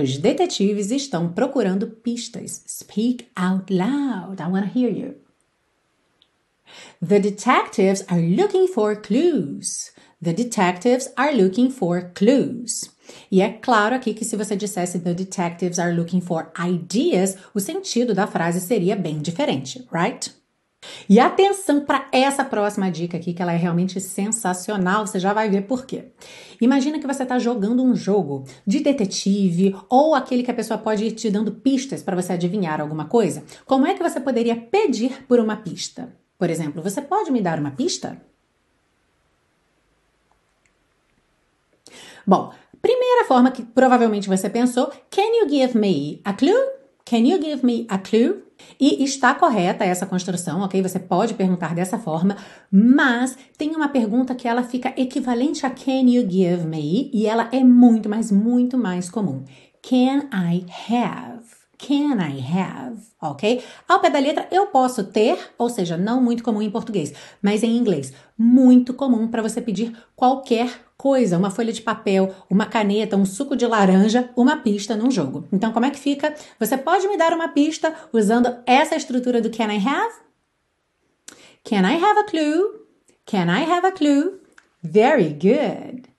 Os 0.00 0.16
detetives 0.16 0.90
estão 0.90 1.30
procurando 1.30 1.86
pistas. 1.86 2.62
Speak 2.66 3.28
out 3.36 3.70
loud. 3.70 4.40
I 4.40 4.46
want 4.46 4.72
to 4.72 4.78
hear 4.78 4.90
you. 4.90 5.16
The 7.06 7.18
detectives 7.18 8.02
are 8.08 8.22
looking 8.22 8.66
for 8.66 8.96
clues. 8.96 9.92
The 10.22 10.32
detectives 10.32 11.10
are 11.16 11.34
looking 11.36 11.70
for 11.70 12.12
clues. 12.14 12.90
E 13.30 13.42
é 13.42 13.50
claro 13.50 13.94
aqui 13.94 14.14
que 14.14 14.24
se 14.24 14.36
você 14.36 14.56
dissesse 14.56 14.98
The 15.00 15.12
detectives 15.12 15.78
are 15.78 15.94
looking 15.94 16.22
for 16.22 16.50
ideas, 16.58 17.36
o 17.52 17.60
sentido 17.60 18.14
da 18.14 18.26
frase 18.26 18.60
seria 18.60 18.96
bem 18.96 19.18
diferente, 19.18 19.86
right? 19.92 20.32
E 21.08 21.20
atenção 21.20 21.84
para 21.84 22.08
essa 22.10 22.44
próxima 22.44 22.90
dica 22.90 23.16
aqui, 23.16 23.34
que 23.34 23.42
ela 23.42 23.52
é 23.52 23.56
realmente 23.56 24.00
sensacional, 24.00 25.06
você 25.06 25.18
já 25.18 25.32
vai 25.32 25.50
ver 25.50 25.62
por 25.62 25.84
quê. 25.84 26.06
Imagina 26.60 26.98
que 26.98 27.06
você 27.06 27.22
está 27.22 27.38
jogando 27.38 27.82
um 27.82 27.94
jogo 27.94 28.44
de 28.66 28.80
detetive 28.80 29.76
ou 29.88 30.14
aquele 30.14 30.42
que 30.42 30.50
a 30.50 30.54
pessoa 30.54 30.78
pode 30.78 31.04
ir 31.04 31.12
te 31.12 31.30
dando 31.30 31.52
pistas 31.52 32.02
para 32.02 32.16
você 32.16 32.32
adivinhar 32.32 32.80
alguma 32.80 33.04
coisa. 33.06 33.44
Como 33.66 33.86
é 33.86 33.94
que 33.94 34.02
você 34.02 34.20
poderia 34.20 34.56
pedir 34.56 35.26
por 35.26 35.38
uma 35.38 35.56
pista? 35.56 36.14
Por 36.38 36.48
exemplo, 36.48 36.82
você 36.82 37.02
pode 37.02 37.30
me 37.30 37.42
dar 37.42 37.58
uma 37.58 37.72
pista? 37.72 38.20
Bom, 42.26 42.52
primeira 42.80 43.26
forma 43.26 43.50
que 43.50 43.62
provavelmente 43.62 44.28
você 44.28 44.48
pensou, 44.48 44.90
can 45.10 45.22
you 45.22 45.48
give 45.48 45.76
me 45.76 46.20
a 46.24 46.32
clue? 46.32 46.54
Can 47.04 47.26
you 47.26 47.42
give 47.42 47.66
me 47.66 47.86
a 47.88 47.98
clue? 47.98 48.42
E 48.78 49.04
está 49.04 49.34
correta 49.34 49.84
essa 49.84 50.06
construção, 50.06 50.60
ok? 50.60 50.80
Você 50.82 50.98
pode 50.98 51.34
perguntar 51.34 51.74
dessa 51.74 51.98
forma, 51.98 52.36
mas 52.70 53.36
tem 53.56 53.74
uma 53.76 53.88
pergunta 53.88 54.34
que 54.34 54.48
ela 54.48 54.62
fica 54.62 54.92
equivalente 54.96 55.66
a 55.66 55.70
can 55.70 56.08
you 56.08 56.28
give 56.28 56.66
me 56.66 57.10
e 57.12 57.26
ela 57.26 57.48
é 57.52 57.62
muito, 57.62 58.08
mas 58.08 58.30
muito 58.32 58.78
mais 58.78 59.10
comum. 59.10 59.44
Can 59.82 60.28
I 60.32 60.64
have? 60.88 61.44
Can 61.78 62.18
I 62.20 62.38
have? 62.40 63.00
Ok? 63.22 63.62
Ao 63.88 64.00
pé 64.00 64.10
da 64.10 64.18
letra, 64.18 64.46
eu 64.50 64.66
posso 64.66 65.04
ter, 65.04 65.38
ou 65.56 65.70
seja, 65.70 65.96
não 65.96 66.22
muito 66.22 66.42
comum 66.42 66.60
em 66.60 66.70
português, 66.70 67.12
mas 67.42 67.62
em 67.62 67.76
inglês, 67.76 68.12
muito 68.36 68.92
comum 68.92 69.28
para 69.28 69.42
você 69.42 69.62
pedir 69.62 69.96
qualquer 70.14 70.70
coisa, 71.00 71.38
uma 71.38 71.50
folha 71.50 71.72
de 71.72 71.80
papel, 71.80 72.34
uma 72.50 72.66
caneta, 72.66 73.16
um 73.16 73.24
suco 73.24 73.56
de 73.56 73.66
laranja, 73.66 74.28
uma 74.36 74.58
pista 74.58 74.94
num 74.94 75.10
jogo. 75.10 75.48
Então, 75.50 75.72
como 75.72 75.86
é 75.86 75.90
que 75.90 75.98
fica? 75.98 76.34
Você 76.58 76.76
pode 76.76 77.08
me 77.08 77.16
dar 77.16 77.32
uma 77.32 77.48
pista 77.48 77.94
usando 78.12 78.54
essa 78.66 78.94
estrutura 78.94 79.40
do 79.40 79.48
can 79.48 79.72
I 79.72 79.78
have? 79.78 80.14
Can 81.64 81.88
I 81.90 81.94
have 81.94 82.20
a 82.20 82.24
clue? 82.24 82.86
Can 83.24 83.48
I 83.48 83.62
have 83.62 83.86
a 83.86 83.92
clue? 83.92 84.40
Very 84.82 85.30
good. 85.30 86.09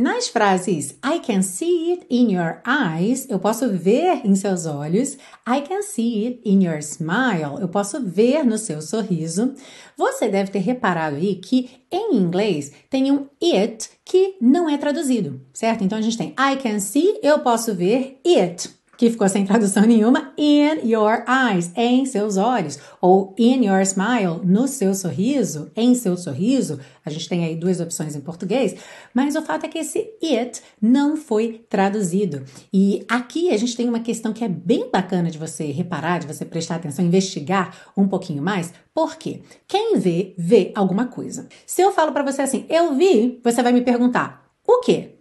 Nas 0.00 0.28
frases 0.28 0.94
I 1.04 1.18
can 1.18 1.42
see 1.42 1.90
it 1.90 2.06
in 2.08 2.30
your 2.30 2.62
eyes, 2.64 3.26
eu 3.28 3.40
posso 3.40 3.68
ver 3.68 4.24
em 4.24 4.36
seus 4.36 4.64
olhos. 4.64 5.14
I 5.44 5.60
can 5.62 5.82
see 5.82 6.24
it 6.24 6.40
in 6.44 6.64
your 6.64 6.78
smile, 6.78 7.60
eu 7.60 7.66
posso 7.66 8.00
ver 8.00 8.44
no 8.44 8.58
seu 8.58 8.80
sorriso. 8.80 9.54
Você 9.96 10.28
deve 10.28 10.52
ter 10.52 10.60
reparado 10.60 11.16
aí 11.16 11.34
que 11.34 11.82
em 11.90 12.14
inglês 12.14 12.70
tem 12.88 13.10
um 13.10 13.26
it 13.42 13.90
que 14.04 14.36
não 14.40 14.70
é 14.70 14.78
traduzido, 14.78 15.40
certo? 15.52 15.82
Então 15.82 15.98
a 15.98 16.00
gente 16.00 16.16
tem 16.16 16.28
I 16.28 16.56
can 16.62 16.78
see, 16.78 17.18
eu 17.20 17.40
posso 17.40 17.74
ver 17.74 18.20
it 18.24 18.70
que 18.98 19.08
ficou 19.10 19.28
sem 19.28 19.46
tradução 19.46 19.84
nenhuma, 19.84 20.32
in 20.36 20.90
your 20.90 21.24
eyes, 21.28 21.70
em 21.76 22.04
seus 22.04 22.36
olhos, 22.36 22.80
ou 23.00 23.32
in 23.38 23.64
your 23.64 23.80
smile, 23.82 24.40
no 24.44 24.66
seu 24.66 24.92
sorriso, 24.92 25.70
em 25.76 25.94
seu 25.94 26.16
sorriso. 26.16 26.80
A 27.06 27.08
gente 27.08 27.28
tem 27.28 27.44
aí 27.44 27.54
duas 27.54 27.78
opções 27.78 28.16
em 28.16 28.20
português, 28.20 28.74
mas 29.14 29.36
o 29.36 29.42
fato 29.42 29.64
é 29.64 29.68
que 29.68 29.78
esse 29.78 30.10
it 30.20 30.60
não 30.82 31.16
foi 31.16 31.64
traduzido. 31.70 32.42
E 32.72 33.04
aqui 33.08 33.50
a 33.50 33.56
gente 33.56 33.76
tem 33.76 33.88
uma 33.88 34.00
questão 34.00 34.32
que 34.32 34.42
é 34.42 34.48
bem 34.48 34.90
bacana 34.90 35.30
de 35.30 35.38
você 35.38 35.66
reparar, 35.70 36.18
de 36.18 36.26
você 36.26 36.44
prestar 36.44 36.74
atenção, 36.74 37.04
investigar 37.04 37.92
um 37.96 38.08
pouquinho 38.08 38.42
mais. 38.42 38.72
Por 38.92 39.14
quê? 39.14 39.42
Quem 39.68 39.96
vê, 39.96 40.34
vê 40.36 40.72
alguma 40.74 41.06
coisa. 41.06 41.46
Se 41.64 41.80
eu 41.82 41.92
falo 41.92 42.10
para 42.10 42.24
você 42.24 42.42
assim, 42.42 42.66
eu 42.68 42.96
vi, 42.96 43.40
você 43.44 43.62
vai 43.62 43.72
me 43.72 43.82
perguntar, 43.82 44.50
o 44.66 44.80
quê? 44.80 45.17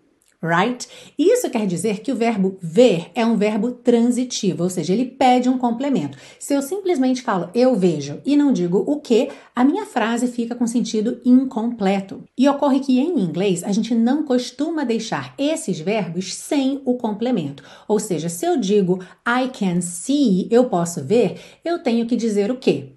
Right? 0.48 0.88
Isso 1.18 1.50
quer 1.50 1.68
dizer 1.68 2.00
que 2.00 2.12
o 2.12 2.16
verbo 2.16 2.58
ver 2.62 3.12
é 3.14 3.26
um 3.26 3.36
verbo 3.36 3.72
transitivo, 3.72 4.64
ou 4.64 4.70
seja, 4.70 4.94
ele 4.94 5.06
pede 5.06 5.50
um 5.50 5.58
complemento. 5.58 6.18
Se 6.40 6.54
eu 6.54 6.62
simplesmente 6.62 7.22
falo 7.22 7.50
eu 7.54 7.76
vejo 7.76 8.22
e 8.26 8.36
não 8.36 8.54
digo 8.54 8.84
o 8.88 9.00
que, 9.00 9.30
a 9.56 9.64
minha 9.64 9.86
frase 9.86 10.28
fica 10.28 10.56
com 10.56 10.68
sentido 10.68 11.20
incompleto. 11.26 12.24
E 12.38 12.48
ocorre 12.48 12.80
que 12.80 13.00
em 13.00 13.20
inglês 13.20 13.64
a 13.64 13.72
gente 13.72 13.94
não 13.96 14.24
costuma 14.24 14.84
deixar 14.84 15.34
esses 15.38 15.80
verbos 15.80 16.34
sem 16.34 16.82
o 16.86 16.96
complemento. 16.96 17.64
Ou 17.88 18.00
seja, 18.00 18.30
se 18.30 18.46
eu 18.46 18.58
digo 18.58 19.00
I 19.28 19.50
can 19.50 19.82
see, 19.82 20.48
eu 20.52 20.66
posso 20.66 21.04
ver, 21.04 21.40
eu 21.66 21.80
tenho 21.80 22.06
que 22.06 22.16
dizer 22.16 22.52
o 22.52 22.58
quê? 22.58 22.94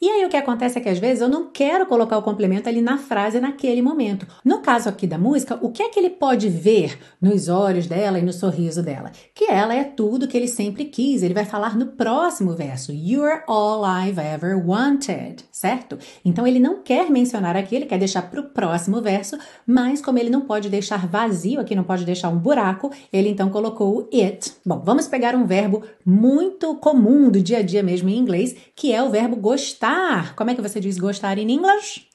E 0.00 0.08
aí 0.08 0.24
o 0.24 0.28
que 0.28 0.36
acontece 0.36 0.78
é 0.78 0.80
que 0.80 0.88
às 0.88 0.98
vezes 0.98 1.20
eu 1.20 1.28
não 1.28 1.50
quero 1.50 1.86
colocar 1.86 2.18
o 2.18 2.22
complemento 2.22 2.68
ali 2.68 2.80
na 2.80 2.98
frase 2.98 3.40
naquele 3.40 3.82
momento. 3.82 4.26
No 4.44 4.60
caso 4.60 4.88
aqui 4.88 5.06
da 5.06 5.18
música, 5.18 5.58
o 5.62 5.70
que 5.70 5.82
é 5.82 5.88
que 5.88 5.98
ele 5.98 6.10
pode 6.10 6.48
ver 6.48 6.93
nos 7.20 7.48
olhos 7.48 7.86
dela 7.86 8.18
e 8.18 8.22
no 8.22 8.32
sorriso 8.32 8.82
dela? 8.82 9.10
Que 9.34 9.50
ela 9.50 9.74
é 9.74 9.84
tudo 9.84 10.28
que 10.28 10.36
ele 10.36 10.48
sempre 10.48 10.84
quis. 10.84 11.22
Ele 11.22 11.34
vai 11.34 11.44
falar 11.44 11.76
no 11.76 11.86
próximo 11.88 12.54
verso: 12.54 12.92
You're 12.92 13.42
all 13.46 13.82
I've 13.84 14.20
ever 14.20 14.56
wanted, 14.56 15.44
certo? 15.50 15.98
Então 16.24 16.46
ele 16.46 16.58
não 16.58 16.82
quer 16.82 17.10
mencionar 17.10 17.56
aqui, 17.56 17.74
ele 17.74 17.86
quer 17.86 17.98
deixar 17.98 18.22
para 18.22 18.40
o 18.40 18.50
próximo 18.50 19.00
verso, 19.00 19.38
mas 19.66 20.00
como 20.00 20.18
ele 20.18 20.30
não 20.30 20.42
pode 20.42 20.68
deixar 20.68 21.06
vazio 21.06 21.60
aqui, 21.60 21.74
não 21.74 21.84
pode 21.84 22.04
deixar 22.04 22.28
um 22.28 22.38
buraco, 22.38 22.90
ele 23.12 23.28
então 23.28 23.50
colocou 23.50 23.98
o 23.98 24.08
it. 24.16 24.52
Bom, 24.64 24.80
vamos 24.84 25.06
pegar 25.08 25.34
um 25.34 25.46
verbo 25.46 25.82
muito 26.04 26.74
comum 26.76 27.30
do 27.30 27.40
dia 27.40 27.58
a 27.58 27.62
dia 27.62 27.82
mesmo 27.82 28.08
em 28.08 28.18
inglês, 28.18 28.54
que 28.74 28.92
é 28.92 29.02
o 29.02 29.10
verbo 29.10 29.36
gostar. 29.36 30.34
Como 30.34 30.50
é 30.50 30.54
que 30.54 30.62
você 30.62 30.80
diz 30.80 30.98
gostar 30.98 31.38
em 31.38 31.50
inglês? 31.50 32.06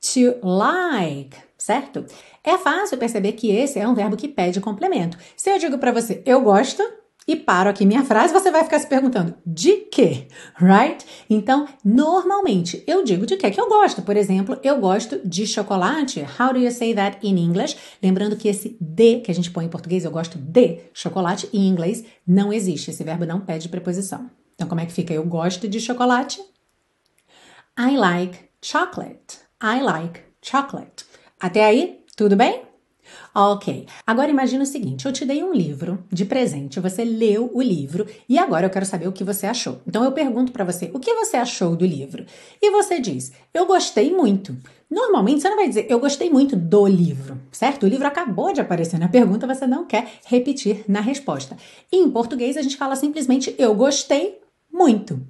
To 0.00 0.46
like. 0.46 1.47
Certo? 1.58 2.06
É 2.42 2.56
fácil 2.56 2.96
perceber 2.96 3.32
que 3.32 3.50
esse 3.50 3.78
é 3.78 3.86
um 3.86 3.94
verbo 3.94 4.16
que 4.16 4.28
pede 4.28 4.60
complemento. 4.60 5.18
Se 5.36 5.50
eu 5.50 5.58
digo 5.58 5.76
para 5.76 5.92
você, 5.92 6.22
eu 6.24 6.40
gosto, 6.40 6.82
e 7.28 7.36
paro 7.36 7.68
aqui 7.68 7.84
minha 7.84 8.02
frase, 8.02 8.32
você 8.32 8.50
vai 8.50 8.64
ficar 8.64 8.78
se 8.78 8.86
perguntando 8.86 9.34
de 9.44 9.76
quê, 9.92 10.28
right? 10.58 11.04
Então, 11.28 11.68
normalmente 11.84 12.82
eu 12.86 13.04
digo 13.04 13.26
de 13.26 13.36
que 13.36 13.50
que 13.50 13.60
eu 13.60 13.68
gosto. 13.68 14.00
Por 14.00 14.16
exemplo, 14.16 14.58
eu 14.62 14.80
gosto 14.80 15.20
de 15.28 15.46
chocolate. 15.46 16.24
How 16.40 16.54
do 16.54 16.58
you 16.58 16.70
say 16.70 16.94
that 16.94 17.18
in 17.22 17.36
English? 17.36 17.76
Lembrando 18.02 18.34
que 18.34 18.48
esse 18.48 18.78
de 18.80 19.20
que 19.20 19.30
a 19.30 19.34
gente 19.34 19.50
põe 19.50 19.66
em 19.66 19.68
português, 19.68 20.06
eu 20.06 20.10
gosto 20.10 20.38
de 20.38 20.80
chocolate, 20.94 21.50
em 21.52 21.68
inglês 21.68 22.02
não 22.26 22.50
existe. 22.50 22.90
Esse 22.90 23.04
verbo 23.04 23.26
não 23.26 23.40
pede 23.40 23.68
preposição. 23.68 24.30
Então, 24.54 24.66
como 24.66 24.80
é 24.80 24.86
que 24.86 24.92
fica? 24.92 25.12
Eu 25.12 25.24
gosto 25.24 25.68
de 25.68 25.80
chocolate. 25.80 26.40
I 27.78 27.94
like 27.94 28.38
chocolate. 28.62 29.38
I 29.62 29.82
like 29.82 30.22
chocolate. 30.40 31.07
Até 31.40 31.64
aí, 31.64 32.00
tudo 32.16 32.34
bem? 32.34 32.62
Ok. 33.34 33.86
Agora 34.04 34.30
imagina 34.30 34.64
o 34.64 34.66
seguinte: 34.66 35.06
eu 35.06 35.12
te 35.12 35.24
dei 35.24 35.42
um 35.42 35.52
livro 35.52 36.04
de 36.12 36.24
presente, 36.24 36.80
você 36.80 37.04
leu 37.04 37.50
o 37.54 37.62
livro 37.62 38.06
e 38.28 38.36
agora 38.36 38.66
eu 38.66 38.70
quero 38.70 38.84
saber 38.84 39.06
o 39.06 39.12
que 39.12 39.22
você 39.22 39.46
achou. 39.46 39.80
Então 39.86 40.02
eu 40.04 40.12
pergunto 40.12 40.50
para 40.50 40.64
você: 40.64 40.90
o 40.92 40.98
que 40.98 41.14
você 41.14 41.36
achou 41.36 41.76
do 41.76 41.86
livro? 41.86 42.26
E 42.60 42.70
você 42.70 43.00
diz: 43.00 43.32
eu 43.54 43.66
gostei 43.66 44.12
muito. 44.12 44.56
Normalmente 44.90 45.40
você 45.42 45.48
não 45.48 45.56
vai 45.56 45.68
dizer 45.68 45.86
eu 45.88 46.00
gostei 46.00 46.28
muito 46.28 46.56
do 46.56 46.86
livro, 46.86 47.40
certo? 47.52 47.84
O 47.84 47.88
livro 47.88 48.06
acabou 48.06 48.52
de 48.52 48.60
aparecer 48.60 48.98
na 48.98 49.08
pergunta, 49.08 49.46
você 49.46 49.66
não 49.66 49.86
quer 49.86 50.10
repetir 50.26 50.84
na 50.88 51.00
resposta. 51.00 51.56
E 51.92 51.96
em 51.96 52.10
português 52.10 52.56
a 52.56 52.62
gente 52.62 52.76
fala 52.76 52.96
simplesmente 52.96 53.54
eu 53.58 53.74
gostei 53.74 54.40
muito. 54.72 55.20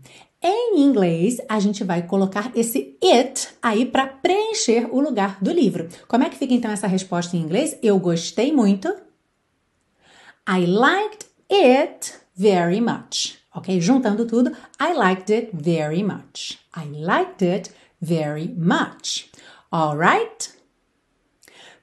Em 0.41 0.81
inglês, 0.81 1.39
a 1.49 1.59
gente 1.59 1.83
vai 1.83 2.07
colocar 2.07 2.53
esse 2.55 2.97
it 3.03 3.49
aí 3.61 3.85
para 3.85 4.07
preencher 4.07 4.89
o 4.93 5.01
lugar 5.01 5.39
do 5.43 5.51
livro. 5.51 5.89
Como 6.07 6.23
é 6.23 6.31
que 6.31 6.37
fica 6.37 6.55
então 6.55 6.71
essa 6.71 6.87
resposta 6.87 7.37
em 7.37 7.41
inglês? 7.41 7.77
Eu 7.83 7.99
gostei 7.99 8.53
muito. 8.53 8.89
I 10.49 10.65
liked 10.65 11.27
it 11.51 12.15
very 12.37 12.81
much. 12.81 13.39
Ok? 13.53 13.81
Juntando 13.81 14.27
tudo, 14.27 14.53
I 14.81 14.95
liked 14.95 15.33
it 15.33 15.51
very 15.53 16.05
much. 16.05 16.61
I 16.77 16.89
liked 16.89 17.45
it 17.45 17.73
very 18.01 18.49
much. 18.57 19.29
Alright? 19.73 20.58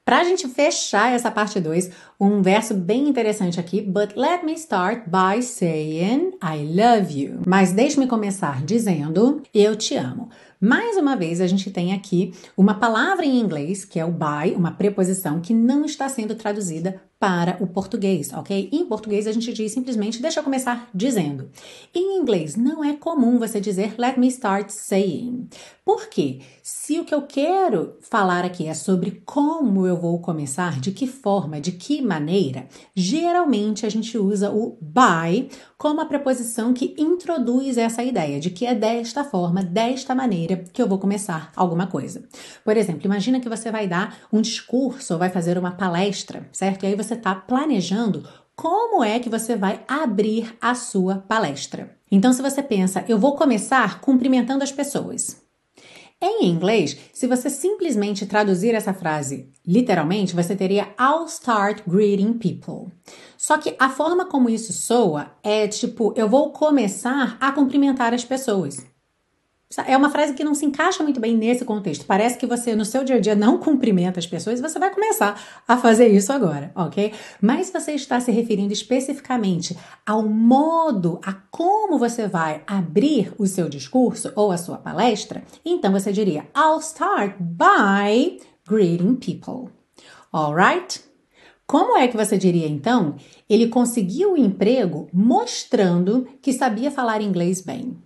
Para 0.05 0.19
a 0.19 0.23
gente 0.23 0.47
fechar 0.47 1.13
essa 1.13 1.31
parte 1.31 1.59
2, 1.59 1.89
um 2.19 2.39
verso 2.39 2.75
bem 2.75 3.09
interessante 3.09 3.59
aqui. 3.59 3.81
But 3.81 4.15
let 4.15 4.43
me 4.45 4.53
start 4.53 5.05
by 5.07 5.41
saying 5.41 6.33
I 6.43 6.63
love 6.63 7.11
you. 7.11 7.39
Mas 7.47 7.71
deixe-me 7.71 8.05
começar 8.05 8.63
dizendo 8.63 9.41
eu 9.51 9.75
te 9.75 9.95
amo. 9.95 10.29
Mais 10.61 10.95
uma 10.95 11.15
vez, 11.15 11.41
a 11.41 11.47
gente 11.47 11.71
tem 11.71 11.91
aqui 11.91 12.35
uma 12.55 12.75
palavra 12.75 13.25
em 13.25 13.39
inglês, 13.39 13.83
que 13.83 13.99
é 13.99 14.05
o 14.05 14.11
by, 14.11 14.53
uma 14.55 14.69
preposição 14.69 15.41
que 15.41 15.55
não 15.55 15.85
está 15.85 16.07
sendo 16.07 16.35
traduzida 16.35 17.01
para 17.19 17.57
o 17.61 17.67
português, 17.67 18.31
ok? 18.33 18.69
Em 18.71 18.85
português 18.85 19.25
a 19.27 19.31
gente 19.31 19.53
diz 19.53 19.71
simplesmente, 19.71 20.21
deixa 20.21 20.39
eu 20.39 20.43
começar 20.43 20.89
dizendo. 20.93 21.49
Em 21.93 22.19
inglês 22.19 22.55
não 22.55 22.83
é 22.83 22.93
comum 22.93 23.39
você 23.39 23.59
dizer 23.59 23.95
let 23.97 24.17
me 24.17 24.27
start 24.27 24.69
saying. 24.69 25.47
Por 25.85 26.07
quê? 26.07 26.39
Se 26.63 26.99
o 26.99 27.05
que 27.05 27.13
eu 27.13 27.21
quero 27.21 27.97
falar 28.01 28.43
aqui 28.43 28.65
é 28.65 28.73
sobre 28.73 29.21
como 29.23 29.85
eu 29.85 29.95
vou 29.95 30.19
começar, 30.19 30.79
de 30.79 30.91
que 30.91 31.05
forma, 31.05 31.61
de 31.61 31.73
que 31.73 32.01
maneira, 32.01 32.67
geralmente 32.95 33.85
a 33.85 33.89
gente 33.89 34.17
usa 34.17 34.49
o 34.49 34.79
by 34.81 35.47
como 35.77 36.01
a 36.01 36.05
preposição 36.05 36.73
que 36.73 36.95
introduz 36.97 37.77
essa 37.77 38.03
ideia 38.03 38.39
de 38.39 38.49
que 38.49 38.65
é 38.65 38.73
desta 38.73 39.23
forma, 39.23 39.63
desta 39.63 40.15
maneira 40.15 40.63
que 40.73 40.81
eu 40.81 40.87
vou 40.87 40.97
começar 40.97 41.51
alguma 41.55 41.85
coisa. 41.85 42.23
Por 42.63 42.75
exemplo, 42.75 43.05
imagina 43.05 43.39
que 43.39 43.47
você 43.47 43.71
vai 43.71 43.87
dar 43.87 44.17
um 44.33 44.41
discurso 44.41 45.13
ou 45.13 45.19
vai 45.19 45.29
fazer 45.29 45.55
uma 45.55 45.71
palestra, 45.71 46.49
certo? 46.51 46.81
E 46.83 46.87
aí 46.87 46.95
você 46.95 47.04
está 47.13 47.35
planejando 47.35 48.27
como 48.55 49.03
é 49.03 49.19
que 49.19 49.29
você 49.29 49.55
vai 49.55 49.83
abrir 49.87 50.55
a 50.59 50.73
sua 50.73 51.17
palestra. 51.17 51.95
Então, 52.09 52.33
se 52.33 52.41
você 52.41 52.63
pensa, 52.63 53.03
eu 53.07 53.19
vou 53.19 53.35
começar 53.35 53.99
cumprimentando 54.01 54.63
as 54.63 54.71
pessoas. 54.71 55.45
Em 56.21 56.47
inglês, 56.47 56.97
se 57.13 57.27
você 57.27 57.49
simplesmente 57.49 58.25
traduzir 58.25 58.73
essa 58.73 58.93
frase 58.93 59.51
literalmente, 59.67 60.33
você 60.33 60.55
teria 60.55 60.93
I'll 60.99 61.25
start 61.25 61.81
greeting 61.85 62.33
people. 62.33 62.91
Só 63.37 63.57
que 63.57 63.75
a 63.77 63.89
forma 63.89 64.25
como 64.25 64.49
isso 64.49 64.71
soa 64.71 65.31
é 65.43 65.67
tipo, 65.67 66.13
eu 66.15 66.29
vou 66.29 66.51
começar 66.51 67.37
a 67.39 67.51
cumprimentar 67.51 68.13
as 68.13 68.23
pessoas. 68.23 68.85
É 69.83 69.97
uma 69.97 70.09
frase 70.09 70.33
que 70.33 70.43
não 70.43 70.53
se 70.53 70.65
encaixa 70.65 71.03
muito 71.03 71.19
bem 71.19 71.35
nesse 71.35 71.65
contexto. 71.65 72.05
Parece 72.05 72.37
que 72.37 72.45
você, 72.45 72.75
no 72.75 72.85
seu 72.85 73.03
dia 73.03 73.15
a 73.15 73.19
dia, 73.19 73.35
não 73.35 73.57
cumprimenta 73.57 74.19
as 74.19 74.27
pessoas 74.27 74.59
e 74.59 74.61
você 74.61 74.79
vai 74.79 74.93
começar 74.93 75.39
a 75.67 75.77
fazer 75.77 76.07
isso 76.07 76.31
agora, 76.31 76.71
ok? 76.75 77.13
Mas 77.41 77.71
você 77.71 77.93
está 77.93 78.19
se 78.19 78.31
referindo 78.31 78.71
especificamente 78.71 79.77
ao 80.05 80.23
modo, 80.23 81.19
a 81.23 81.33
como 81.49 81.97
você 81.97 82.27
vai 82.27 82.63
abrir 82.67 83.33
o 83.37 83.47
seu 83.47 83.67
discurso 83.67 84.31
ou 84.35 84.51
a 84.51 84.57
sua 84.57 84.77
palestra, 84.77 85.43
então 85.63 85.91
você 85.91 86.11
diria: 86.11 86.47
I'll 86.55 86.79
start 86.79 87.35
by 87.39 88.39
greeting 88.67 89.15
people. 89.15 89.71
Alright? 90.31 91.01
Como 91.67 91.97
é 91.97 92.07
que 92.07 92.15
você 92.15 92.37
diria 92.37 92.67
então? 92.67 93.15
Ele 93.49 93.67
conseguiu 93.67 94.33
o 94.33 94.37
emprego 94.37 95.07
mostrando 95.11 96.27
que 96.41 96.53
sabia 96.53 96.91
falar 96.91 97.21
inglês 97.21 97.61
bem. 97.61 97.97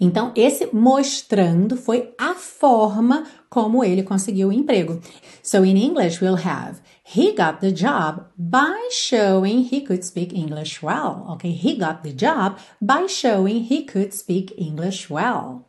Então, 0.00 0.32
esse 0.34 0.74
mostrando 0.74 1.76
foi 1.76 2.14
a 2.18 2.34
forma 2.34 3.24
como 3.50 3.84
ele 3.84 4.02
conseguiu 4.02 4.48
o 4.48 4.52
emprego. 4.52 4.98
So 5.42 5.64
in 5.64 5.76
English 5.76 6.24
we'll 6.24 6.38
have 6.38 6.80
he 7.14 7.32
got 7.32 7.60
the 7.60 7.70
job 7.70 8.22
by 8.36 8.88
showing 8.90 9.68
he 9.70 9.82
could 9.82 10.04
speak 10.04 10.34
English 10.34 10.82
well. 10.82 11.26
Okay, 11.32 11.50
he 11.50 11.74
got 11.74 12.02
the 12.02 12.12
job 12.12 12.56
by 12.80 13.06
showing 13.08 13.66
he 13.70 13.82
could 13.82 14.14
speak 14.14 14.54
English 14.56 15.10
well. 15.10 15.66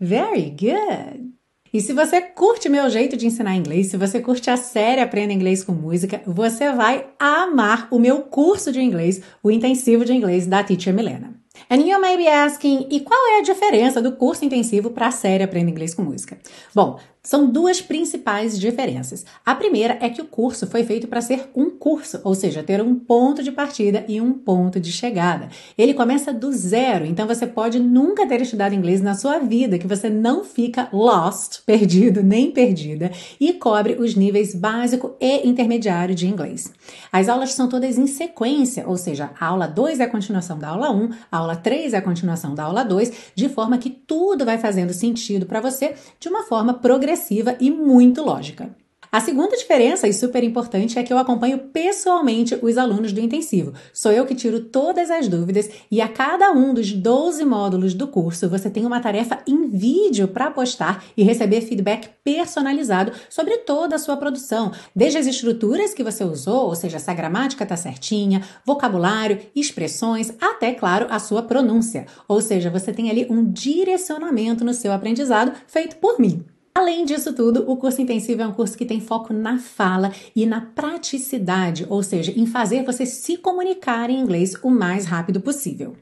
Very 0.00 0.50
good. 0.50 1.30
E 1.72 1.80
se 1.80 1.92
você 1.92 2.20
curte 2.20 2.68
meu 2.68 2.90
jeito 2.90 3.16
de 3.16 3.26
ensinar 3.26 3.54
inglês, 3.54 3.88
se 3.88 3.96
você 3.96 4.20
curte 4.20 4.50
a 4.50 4.56
série 4.56 5.00
Aprenda 5.00 5.32
Inglês 5.32 5.62
com 5.62 5.72
Música, 5.72 6.20
você 6.26 6.72
vai 6.72 7.06
amar 7.16 7.86
o 7.92 7.98
meu 8.00 8.22
curso 8.22 8.72
de 8.72 8.80
inglês, 8.80 9.22
o 9.40 9.52
intensivo 9.52 10.04
de 10.04 10.12
inglês 10.12 10.48
da 10.48 10.64
Teacher 10.64 10.92
Milena. 10.92 11.39
And 11.68 11.82
you 11.82 12.00
may 12.00 12.16
be 12.16 12.26
asking, 12.26 12.86
e 12.90 13.00
qual 13.00 13.20
é 13.36 13.38
a 13.40 13.42
diferença 13.42 14.00
do 14.00 14.12
curso 14.12 14.44
intensivo 14.44 14.90
para 14.90 15.08
a 15.08 15.10
série 15.10 15.44
Aprenda 15.44 15.70
Inglês 15.70 15.94
com 15.94 16.02
Música? 16.02 16.38
Bom, 16.74 16.98
são 17.22 17.46
duas 17.46 17.82
principais 17.82 18.58
diferenças. 18.58 19.26
A 19.44 19.54
primeira 19.54 19.98
é 20.00 20.08
que 20.08 20.22
o 20.22 20.26
curso 20.26 20.66
foi 20.66 20.84
feito 20.84 21.06
para 21.06 21.20
ser 21.20 21.50
um 21.54 21.68
curso, 21.68 22.18
ou 22.24 22.34
seja, 22.34 22.62
ter 22.62 22.80
um 22.80 22.94
ponto 22.94 23.42
de 23.42 23.52
partida 23.52 24.04
e 24.08 24.20
um 24.20 24.32
ponto 24.32 24.80
de 24.80 24.90
chegada. 24.90 25.48
Ele 25.76 25.92
começa 25.92 26.32
do 26.32 26.50
zero, 26.50 27.04
então 27.04 27.26
você 27.26 27.46
pode 27.46 27.78
nunca 27.78 28.26
ter 28.26 28.40
estudado 28.40 28.74
inglês 28.74 29.02
na 29.02 29.14
sua 29.14 29.38
vida, 29.38 29.78
que 29.78 29.86
você 29.86 30.08
não 30.08 30.44
fica 30.44 30.88
lost, 30.92 31.60
perdido 31.66 32.22
nem 32.22 32.50
perdida, 32.50 33.10
e 33.38 33.52
cobre 33.52 33.96
os 34.00 34.14
níveis 34.14 34.54
básico 34.54 35.14
e 35.20 35.46
intermediário 35.46 36.14
de 36.14 36.26
inglês. 36.26 36.72
As 37.12 37.28
aulas 37.28 37.52
são 37.52 37.68
todas 37.68 37.98
em 37.98 38.06
sequência, 38.06 38.88
ou 38.88 38.96
seja, 38.96 39.30
a 39.38 39.46
aula 39.46 39.66
2 39.66 40.00
é 40.00 40.04
a 40.04 40.10
continuação 40.10 40.58
da 40.58 40.68
aula 40.68 40.90
1, 40.90 41.10
a 41.30 41.36
aula 41.36 41.56
3 41.56 41.92
é 41.92 41.98
a 41.98 42.02
continuação 42.02 42.54
da 42.54 42.64
aula 42.64 42.82
2, 42.82 43.12
de 43.34 43.48
forma 43.50 43.76
que 43.76 43.90
tudo 43.90 44.46
vai 44.46 44.56
fazendo 44.56 44.94
sentido 44.94 45.44
para 45.44 45.60
você 45.60 45.94
de 46.18 46.28
uma 46.28 46.44
forma 46.44 46.72
progressiva 46.74 47.09
agressiva 47.10 47.56
e 47.60 47.70
muito 47.70 48.22
lógica. 48.22 48.70
A 49.12 49.18
segunda 49.18 49.56
diferença, 49.56 50.06
e 50.06 50.12
super 50.12 50.44
importante, 50.44 50.96
é 50.96 51.02
que 51.02 51.12
eu 51.12 51.18
acompanho 51.18 51.58
pessoalmente 51.58 52.56
os 52.62 52.78
alunos 52.78 53.12
do 53.12 53.18
intensivo. 53.18 53.72
Sou 53.92 54.12
eu 54.12 54.24
que 54.24 54.36
tiro 54.36 54.60
todas 54.60 55.10
as 55.10 55.26
dúvidas 55.26 55.68
e 55.90 56.00
a 56.00 56.06
cada 56.06 56.52
um 56.52 56.72
dos 56.72 56.92
12 56.92 57.44
módulos 57.44 57.92
do 57.92 58.06
curso 58.06 58.48
você 58.48 58.70
tem 58.70 58.86
uma 58.86 59.00
tarefa 59.00 59.40
em 59.48 59.68
vídeo 59.68 60.28
para 60.28 60.52
postar 60.52 61.02
e 61.16 61.24
receber 61.24 61.60
feedback 61.62 62.08
personalizado 62.22 63.10
sobre 63.28 63.56
toda 63.58 63.96
a 63.96 63.98
sua 63.98 64.16
produção, 64.16 64.70
desde 64.94 65.18
as 65.18 65.26
estruturas 65.26 65.92
que 65.92 66.04
você 66.04 66.22
usou, 66.22 66.68
ou 66.68 66.76
seja, 66.76 67.00
se 67.00 67.10
a 67.10 67.14
gramática 67.14 67.64
está 67.64 67.76
certinha, 67.76 68.42
vocabulário, 68.64 69.40
expressões, 69.56 70.32
até, 70.40 70.72
claro, 70.72 71.08
a 71.10 71.18
sua 71.18 71.42
pronúncia. 71.42 72.06
Ou 72.28 72.40
seja, 72.40 72.70
você 72.70 72.92
tem 72.92 73.10
ali 73.10 73.26
um 73.28 73.44
direcionamento 73.50 74.64
no 74.64 74.72
seu 74.72 74.92
aprendizado 74.92 75.52
feito 75.66 75.96
por 75.96 76.20
mim. 76.20 76.44
Além 76.72 77.04
disso 77.04 77.32
tudo, 77.34 77.68
o 77.70 77.76
curso 77.76 78.00
intensivo 78.00 78.42
é 78.42 78.46
um 78.46 78.52
curso 78.52 78.78
que 78.78 78.86
tem 78.86 79.00
foco 79.00 79.32
na 79.32 79.58
fala 79.58 80.12
e 80.34 80.46
na 80.46 80.60
praticidade, 80.60 81.84
ou 81.88 82.02
seja, 82.02 82.32
em 82.34 82.46
fazer 82.46 82.84
você 82.84 83.04
se 83.04 83.36
comunicar 83.36 84.08
em 84.08 84.20
inglês 84.20 84.54
o 84.62 84.70
mais 84.70 85.04
rápido 85.04 85.40
possível. 85.40 85.96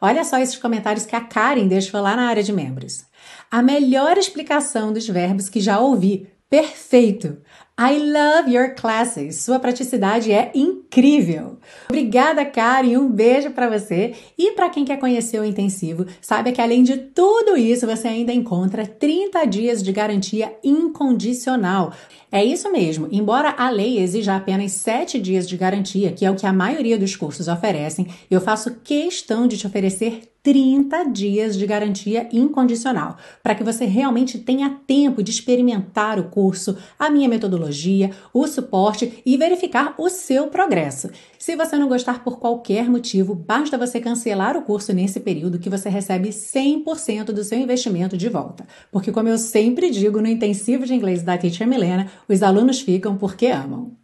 Olha 0.00 0.24
só 0.24 0.38
esses 0.38 0.56
comentários 0.56 1.04
que 1.04 1.14
a 1.14 1.20
Karen 1.20 1.68
deixou 1.68 2.00
lá 2.00 2.16
na 2.16 2.26
área 2.26 2.42
de 2.42 2.52
membros. 2.52 3.04
A 3.50 3.62
melhor 3.62 4.16
explicação 4.16 4.92
dos 4.92 5.06
verbos 5.06 5.48
que 5.48 5.60
já 5.60 5.78
ouvi. 5.78 6.26
Perfeito! 6.48 7.38
I 7.76 7.98
love 7.98 8.48
your 8.48 8.72
classes. 8.76 9.40
Sua 9.40 9.58
praticidade 9.58 10.30
é 10.30 10.52
incrível. 10.54 11.58
Obrigada, 11.88 12.44
Karen. 12.44 12.96
Um 12.98 13.10
beijo 13.10 13.50
para 13.50 13.68
você. 13.68 14.14
E 14.38 14.52
para 14.52 14.70
quem 14.70 14.84
quer 14.84 14.96
conhecer 14.96 15.40
o 15.40 15.44
intensivo, 15.44 16.06
saiba 16.20 16.52
que 16.52 16.60
além 16.60 16.84
de 16.84 16.96
tudo 16.96 17.56
isso, 17.56 17.84
você 17.84 18.06
ainda 18.06 18.32
encontra 18.32 18.86
30 18.86 19.44
dias 19.46 19.82
de 19.82 19.90
garantia 19.90 20.56
incondicional. 20.62 21.92
É 22.30 22.44
isso 22.44 22.70
mesmo. 22.70 23.08
Embora 23.10 23.52
a 23.58 23.68
lei 23.70 23.98
exija 23.98 24.36
apenas 24.36 24.70
7 24.70 25.20
dias 25.20 25.48
de 25.48 25.56
garantia, 25.56 26.12
que 26.12 26.24
é 26.24 26.30
o 26.30 26.36
que 26.36 26.46
a 26.46 26.52
maioria 26.52 26.96
dos 26.96 27.16
cursos 27.16 27.48
oferecem, 27.48 28.06
eu 28.30 28.40
faço 28.40 28.76
questão 28.84 29.48
de 29.48 29.58
te 29.58 29.66
oferecer 29.66 30.33
30 30.44 31.04
dias 31.04 31.56
de 31.56 31.66
garantia 31.66 32.28
incondicional, 32.30 33.16
para 33.42 33.54
que 33.54 33.64
você 33.64 33.86
realmente 33.86 34.38
tenha 34.38 34.78
tempo 34.86 35.22
de 35.22 35.30
experimentar 35.30 36.20
o 36.20 36.24
curso, 36.24 36.76
a 36.98 37.08
minha 37.08 37.30
metodologia, 37.30 38.10
o 38.30 38.46
suporte 38.46 39.22
e 39.24 39.38
verificar 39.38 39.94
o 39.96 40.10
seu 40.10 40.48
progresso. 40.48 41.08
Se 41.38 41.56
você 41.56 41.78
não 41.78 41.88
gostar 41.88 42.22
por 42.22 42.38
qualquer 42.38 42.90
motivo, 42.90 43.34
basta 43.34 43.78
você 43.78 43.98
cancelar 43.98 44.54
o 44.54 44.62
curso 44.62 44.92
nesse 44.92 45.18
período 45.18 45.58
que 45.58 45.70
você 45.70 45.88
recebe 45.88 46.28
100% 46.28 47.32
do 47.32 47.42
seu 47.42 47.58
investimento 47.58 48.14
de 48.14 48.28
volta. 48.28 48.66
Porque, 48.92 49.10
como 49.10 49.30
eu 49.30 49.38
sempre 49.38 49.88
digo 49.88 50.20
no 50.20 50.28
intensivo 50.28 50.84
de 50.84 50.92
inglês 50.92 51.22
da 51.22 51.38
Teacher 51.38 51.66
Milena, 51.66 52.10
os 52.28 52.42
alunos 52.42 52.82
ficam 52.82 53.16
porque 53.16 53.46
amam. 53.46 54.03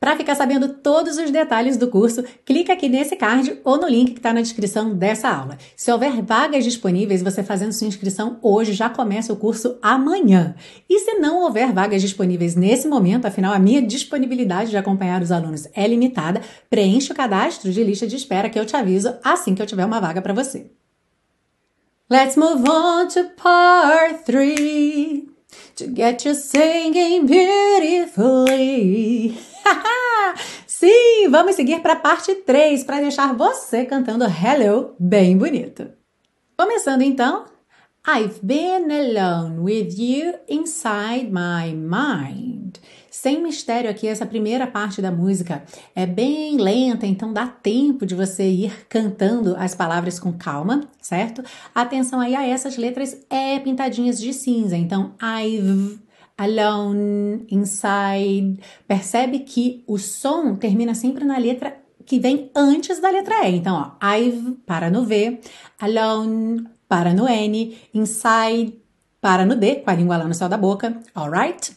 Para 0.00 0.16
ficar 0.16 0.34
sabendo 0.34 0.70
todos 0.70 1.18
os 1.18 1.30
detalhes 1.30 1.76
do 1.76 1.86
curso, 1.88 2.24
clica 2.46 2.72
aqui 2.72 2.88
nesse 2.88 3.14
card 3.16 3.60
ou 3.62 3.76
no 3.78 3.86
link 3.86 4.12
que 4.12 4.18
está 4.18 4.32
na 4.32 4.40
descrição 4.40 4.94
dessa 4.94 5.28
aula. 5.28 5.58
Se 5.76 5.92
houver 5.92 6.22
vagas 6.22 6.64
disponíveis, 6.64 7.22
você 7.22 7.42
fazendo 7.42 7.74
sua 7.74 7.86
inscrição 7.86 8.38
hoje 8.40 8.72
já 8.72 8.88
começa 8.88 9.30
o 9.30 9.36
curso 9.36 9.76
amanhã. 9.82 10.54
E 10.88 11.00
se 11.00 11.16
não 11.16 11.42
houver 11.42 11.70
vagas 11.74 12.00
disponíveis 12.00 12.56
nesse 12.56 12.88
momento, 12.88 13.26
afinal 13.26 13.52
a 13.52 13.58
minha 13.58 13.82
disponibilidade 13.82 14.70
de 14.70 14.78
acompanhar 14.78 15.20
os 15.20 15.30
alunos 15.30 15.68
é 15.74 15.86
limitada, 15.86 16.40
preencha 16.70 17.12
o 17.12 17.16
cadastro 17.16 17.70
de 17.70 17.84
lista 17.84 18.06
de 18.06 18.16
espera 18.16 18.48
que 18.48 18.58
eu 18.58 18.64
te 18.64 18.74
aviso 18.74 19.14
assim 19.22 19.54
que 19.54 19.60
eu 19.60 19.66
tiver 19.66 19.84
uma 19.84 20.00
vaga 20.00 20.22
para 20.22 20.32
você. 20.32 20.70
Let's 22.10 22.36
move 22.36 22.66
on 22.66 23.06
to 23.08 23.24
part 23.36 24.24
3 24.24 25.24
to 25.76 25.94
get 25.94 26.24
you 26.24 26.34
singing 26.34 27.26
beautifully. 27.26 28.30
Sim, 30.66 31.28
vamos 31.30 31.56
seguir 31.56 31.80
para 31.80 31.94
a 31.94 31.96
parte 31.96 32.34
3 32.34 32.84
para 32.84 33.00
deixar 33.00 33.34
você 33.34 33.84
cantando 33.84 34.24
Hello 34.24 34.94
bem 34.98 35.36
bonito. 35.36 35.88
Começando 36.56 37.02
então. 37.02 37.46
I've 38.06 38.40
been 38.42 38.90
alone 38.90 39.60
with 39.60 39.94
you 39.98 40.34
inside 40.48 41.30
my 41.30 41.74
mind. 41.74 42.78
Sem 43.10 43.42
mistério 43.42 43.90
aqui, 43.90 44.06
essa 44.06 44.24
primeira 44.24 44.66
parte 44.66 45.02
da 45.02 45.10
música 45.10 45.62
é 45.94 46.06
bem 46.06 46.56
lenta, 46.56 47.06
então 47.06 47.32
dá 47.32 47.46
tempo 47.46 48.06
de 48.06 48.14
você 48.14 48.48
ir 48.48 48.86
cantando 48.88 49.54
as 49.58 49.74
palavras 49.74 50.18
com 50.18 50.32
calma, 50.32 50.88
certo? 51.02 51.42
Atenção 51.74 52.20
aí 52.20 52.34
a 52.34 52.46
essas 52.46 52.78
letras 52.78 53.18
é 53.28 53.58
pintadinhas 53.58 54.18
de 54.18 54.32
cinza, 54.32 54.76
então 54.76 55.14
I've 55.20 55.98
alone, 56.40 57.44
inside. 57.50 58.58
Percebe 58.88 59.40
que 59.40 59.84
o 59.86 59.98
som 59.98 60.56
termina 60.56 60.94
sempre 60.94 61.24
na 61.24 61.36
letra 61.36 61.76
que 62.06 62.18
vem 62.18 62.50
antes 62.56 62.98
da 62.98 63.10
letra 63.10 63.46
E. 63.46 63.56
Então, 63.56 63.76
ó, 63.76 64.06
I've 64.16 64.56
para 64.66 64.90
no 64.90 65.04
V, 65.04 65.38
alone 65.78 66.66
para 66.88 67.12
no 67.12 67.28
N, 67.28 67.78
inside 67.92 68.80
para 69.20 69.44
no 69.44 69.54
D, 69.54 69.76
com 69.76 69.90
a 69.90 69.94
língua 69.94 70.16
lá 70.16 70.24
no 70.24 70.34
céu 70.34 70.48
da 70.48 70.56
boca, 70.56 70.98
alright? 71.14 71.76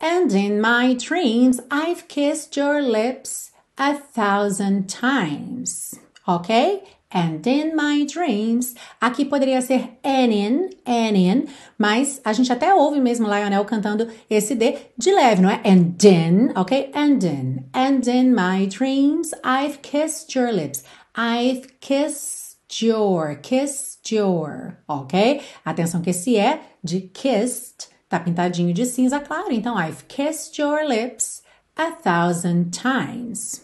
And 0.00 0.32
in 0.32 0.60
my 0.60 0.94
dreams, 0.94 1.60
I've 1.70 2.06
kissed 2.08 2.56
your 2.56 2.80
lips 2.80 3.50
a 3.76 3.94
thousand 3.94 4.86
times. 4.86 5.98
Ok? 6.26 6.82
And 7.14 7.46
in 7.46 7.76
my 7.76 8.04
dreams. 8.04 8.74
Aqui 9.00 9.24
poderia 9.24 9.62
ser 9.62 9.88
and 10.02 10.32
in, 10.32 10.70
in, 10.86 11.48
mas 11.78 12.20
a 12.24 12.32
gente 12.32 12.52
até 12.52 12.74
ouve 12.74 13.00
mesmo 13.00 13.28
Lionel 13.28 13.64
cantando 13.64 14.08
esse 14.28 14.54
D 14.54 14.76
de 14.98 15.12
leve, 15.12 15.40
não 15.40 15.48
é? 15.48 15.60
And 15.64 15.94
in, 16.02 16.52
ok? 16.56 16.90
And 16.92 17.24
in, 17.24 17.64
and 17.72 18.06
in 18.08 18.34
my 18.34 18.66
dreams 18.66 19.32
I've 19.44 19.80
kissed 19.82 20.36
your 20.36 20.52
lips. 20.52 20.82
I've 21.16 21.78
kissed 21.80 22.82
your, 22.82 23.36
kissed 23.36 24.12
your, 24.12 24.78
ok? 24.88 25.40
Atenção 25.64 26.02
que 26.02 26.10
esse 26.10 26.36
é 26.36 26.60
de 26.82 27.00
kissed 27.00 27.94
tá 28.08 28.20
pintadinho 28.20 28.72
de 28.72 28.86
cinza 28.86 29.18
claro, 29.20 29.52
então 29.52 29.76
I've 29.76 30.04
kissed 30.08 30.60
your 30.60 30.86
lips 30.86 31.42
a 31.76 31.90
thousand 31.90 32.70
times. 32.70 33.63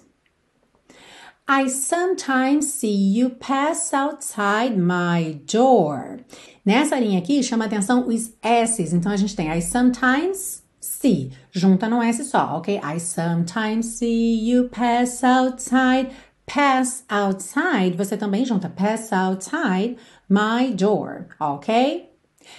I 1.53 1.67
sometimes 1.67 2.73
see 2.73 2.95
you 2.95 3.31
pass 3.31 3.93
outside 3.93 4.79
my 4.79 5.41
door. 5.47 6.21
Nessa 6.65 6.97
linha 6.97 7.19
aqui, 7.19 7.43
chama 7.43 7.65
atenção 7.65 8.07
os 8.07 8.33
S's. 8.41 8.93
Então, 8.93 9.11
a 9.11 9.17
gente 9.17 9.35
tem 9.35 9.51
I 9.51 9.61
sometimes 9.61 10.63
see. 10.81 11.33
Junta 11.51 11.89
no 11.89 12.01
S 12.01 12.23
só, 12.23 12.59
ok? 12.59 12.79
I 12.79 13.01
sometimes 13.01 13.99
see 13.99 14.49
you 14.49 14.69
pass 14.69 15.25
outside. 15.25 16.13
Pass 16.47 17.05
outside. 17.09 17.97
Você 17.97 18.17
também 18.17 18.45
junta 18.45 18.69
pass 18.69 19.13
outside 19.13 19.97
my 20.29 20.73
door, 20.73 21.27
ok? 21.41 22.13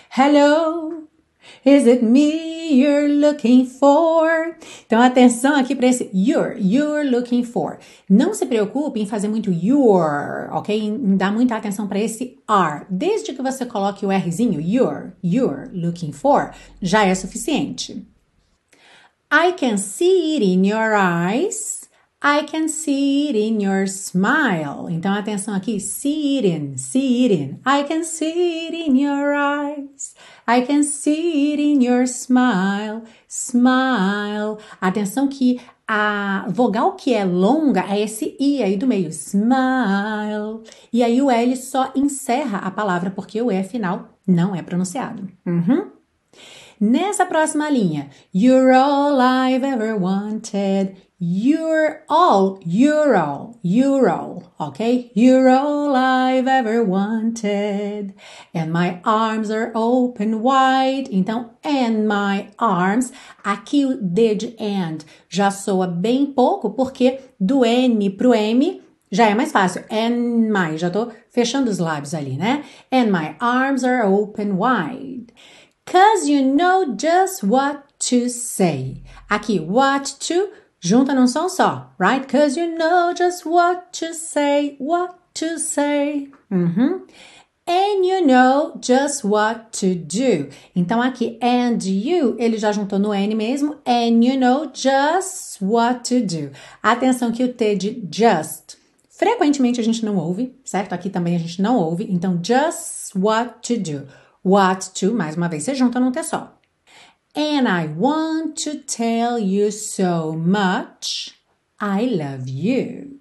Hello, 0.10 1.08
Is 1.66 1.86
it 1.86 2.04
me 2.04 2.74
you're 2.74 3.08
looking 3.08 3.66
for? 3.66 4.56
Então, 4.86 5.02
atenção 5.02 5.56
aqui 5.56 5.76
para 5.76 5.88
esse 5.88 6.10
you're, 6.14 6.58
you're 6.60 7.10
looking 7.10 7.44
for. 7.44 7.80
Não 8.10 8.34
se 8.34 8.46
preocupe 8.46 9.00
em 9.00 9.06
fazer 9.06 9.28
muito 9.28 9.52
your, 9.52 10.50
ok? 10.52 10.78
Em 10.78 11.18
dar 11.18 11.32
muita 11.32 11.56
atenção 11.56 11.88
para 11.88 12.00
esse 12.00 12.38
are. 12.48 12.86
Desde 12.90 13.34
que 13.34 13.42
você 13.42 13.66
coloque 13.66 14.06
o 14.06 14.10
Rzinho, 14.10 14.60
you're, 14.62 15.14
you're 15.24 15.70
looking 15.74 16.12
for, 16.12 16.52
já 16.82 17.06
é 17.06 17.14
suficiente. 17.16 18.06
I 19.32 19.54
can 19.54 19.78
see 19.78 20.36
it 20.36 20.44
in 20.44 20.66
your 20.66 20.94
eyes. 20.94 21.82
I 22.24 22.44
can 22.44 22.68
see 22.68 23.30
it 23.30 23.36
in 23.36 23.64
your 23.64 23.88
smile. 23.88 24.88
Então, 24.92 25.12
atenção 25.12 25.56
aqui. 25.56 25.80
See 25.80 26.38
it 26.38 26.48
in, 26.48 26.78
see 26.78 27.26
it 27.26 27.34
in. 27.34 27.60
I 27.66 27.84
can 27.84 28.04
see 28.04 28.68
it 28.68 28.76
in 28.76 28.96
your 29.02 29.34
eyes. 29.34 30.14
I 30.52 30.66
can 30.66 30.84
see 30.84 31.54
it 31.54 31.62
in 31.62 31.82
your 31.82 32.04
smile. 32.06 33.04
Smile. 33.26 34.58
Atenção 34.82 35.30
que 35.30 35.62
a 35.88 36.46
vogal 36.50 36.96
que 36.98 37.14
é 37.14 37.24
longa 37.24 37.86
é 37.90 38.02
esse 38.02 38.36
I 38.38 38.62
aí 38.62 38.76
do 38.76 38.86
meio. 38.86 39.08
Smile. 39.10 40.62
E 40.92 41.02
aí 41.04 41.22
o 41.22 41.32
L 41.32 41.56
só 41.56 41.94
encerra 41.96 42.58
a 42.58 42.70
palavra 42.70 43.10
porque 43.12 43.42
o 43.42 43.50
E 43.50 43.64
final 43.64 44.10
não 44.28 44.54
é 44.54 44.62
pronunciado. 44.62 45.26
Uhum. 45.46 45.90
Nessa 46.80 47.26
próxima 47.26 47.70
linha, 47.70 48.10
You're 48.34 48.74
all 48.74 49.20
I've 49.22 49.66
ever 49.66 49.98
wanted. 49.98 50.98
You're 51.24 52.04
all, 52.10 52.60
you're 52.66 53.16
all, 53.16 53.60
you're 53.62 54.10
all, 54.10 54.56
okay? 54.60 55.12
You're 55.14 55.50
all 55.50 55.96
I've 55.96 56.48
ever 56.48 56.84
wanted. 56.84 58.16
And 58.56 58.74
my 58.74 59.00
arms 59.06 59.52
are 59.52 59.72
open 59.76 60.42
wide. 60.42 61.10
Então, 61.12 61.52
and 61.64 62.08
my 62.08 62.50
arms. 62.58 63.12
Aqui 63.46 63.86
o 63.86 63.98
D 64.02 64.34
de 64.34 64.56
and 64.58 65.06
já 65.30 65.52
soa 65.52 65.86
bem 65.86 66.34
pouco, 66.34 66.72
porque 66.72 67.20
do 67.40 67.64
N 67.64 68.10
pro 68.10 68.34
M 68.34 68.82
já 69.12 69.30
é 69.30 69.36
mais 69.36 69.52
fácil. 69.52 69.84
And 69.92 70.50
my, 70.52 70.76
já 70.76 70.90
tô 70.90 71.12
fechando 71.30 71.70
os 71.70 71.78
lábios 71.78 72.16
ali, 72.16 72.36
né? 72.36 72.64
And 72.92 73.12
my 73.12 73.36
arms 73.40 73.84
are 73.84 74.08
open 74.08 74.54
wide. 74.58 75.32
Cause 75.86 76.28
you 76.28 76.44
know 76.44 76.96
just 76.96 77.44
what 77.44 77.84
to 78.10 78.28
say. 78.28 79.04
Aqui, 79.30 79.60
what 79.60 80.16
to 80.28 80.50
junta 80.82 81.14
num 81.14 81.28
som 81.28 81.48
só, 81.48 81.94
right? 82.00 82.28
Cause 82.28 82.60
you 82.60 82.76
know 82.76 83.14
just 83.16 83.46
what 83.46 83.84
to 83.94 84.14
say, 84.14 84.76
what 84.80 85.14
to 85.36 85.58
say. 85.58 86.30
Uhum. 86.52 87.06
And 87.68 88.04
you 88.04 88.26
know 88.26 88.74
just 88.82 89.24
what 89.24 89.80
to 89.80 89.96
do. 89.96 90.50
Então 90.76 91.02
aqui, 91.02 91.38
and 91.42 91.78
you, 91.86 92.36
ele 92.40 92.58
já 92.58 92.72
juntou 92.72 93.00
no 93.00 93.14
N 93.14 93.36
mesmo. 93.36 93.78
And 93.86 94.26
you 94.26 94.38
know 94.38 94.70
just 94.74 95.62
what 95.62 96.10
to 96.10 96.26
do. 96.26 96.52
Atenção 96.82 97.32
que 97.32 97.44
o 97.44 97.54
T 97.54 97.76
de 97.76 98.04
just, 98.12 98.78
frequentemente 99.08 99.80
a 99.80 99.84
gente 99.84 100.04
não 100.04 100.18
ouve, 100.18 100.54
certo? 100.66 100.94
Aqui 100.94 101.10
também 101.10 101.36
a 101.36 101.40
gente 101.40 101.62
não 101.62 101.78
ouve. 101.78 102.08
Então, 102.10 102.42
just 102.44 103.16
what 103.16 103.62
to 103.62 103.80
do. 103.80 104.08
What 104.44 104.90
to, 105.00 105.14
mais 105.14 105.38
uma 105.38 105.48
vez, 105.48 105.64
você 105.64 105.76
junta 105.76 106.00
num 106.00 106.12
T 106.12 106.24
só. 106.24 106.58
And 107.36 107.68
I 107.68 107.88
want 107.88 108.58
to 108.64 108.80
tell 108.80 109.40
you 109.40 109.72
so 109.72 110.34
much. 110.34 111.34
I 111.80 112.06
love 112.06 112.50
you. 112.50 113.20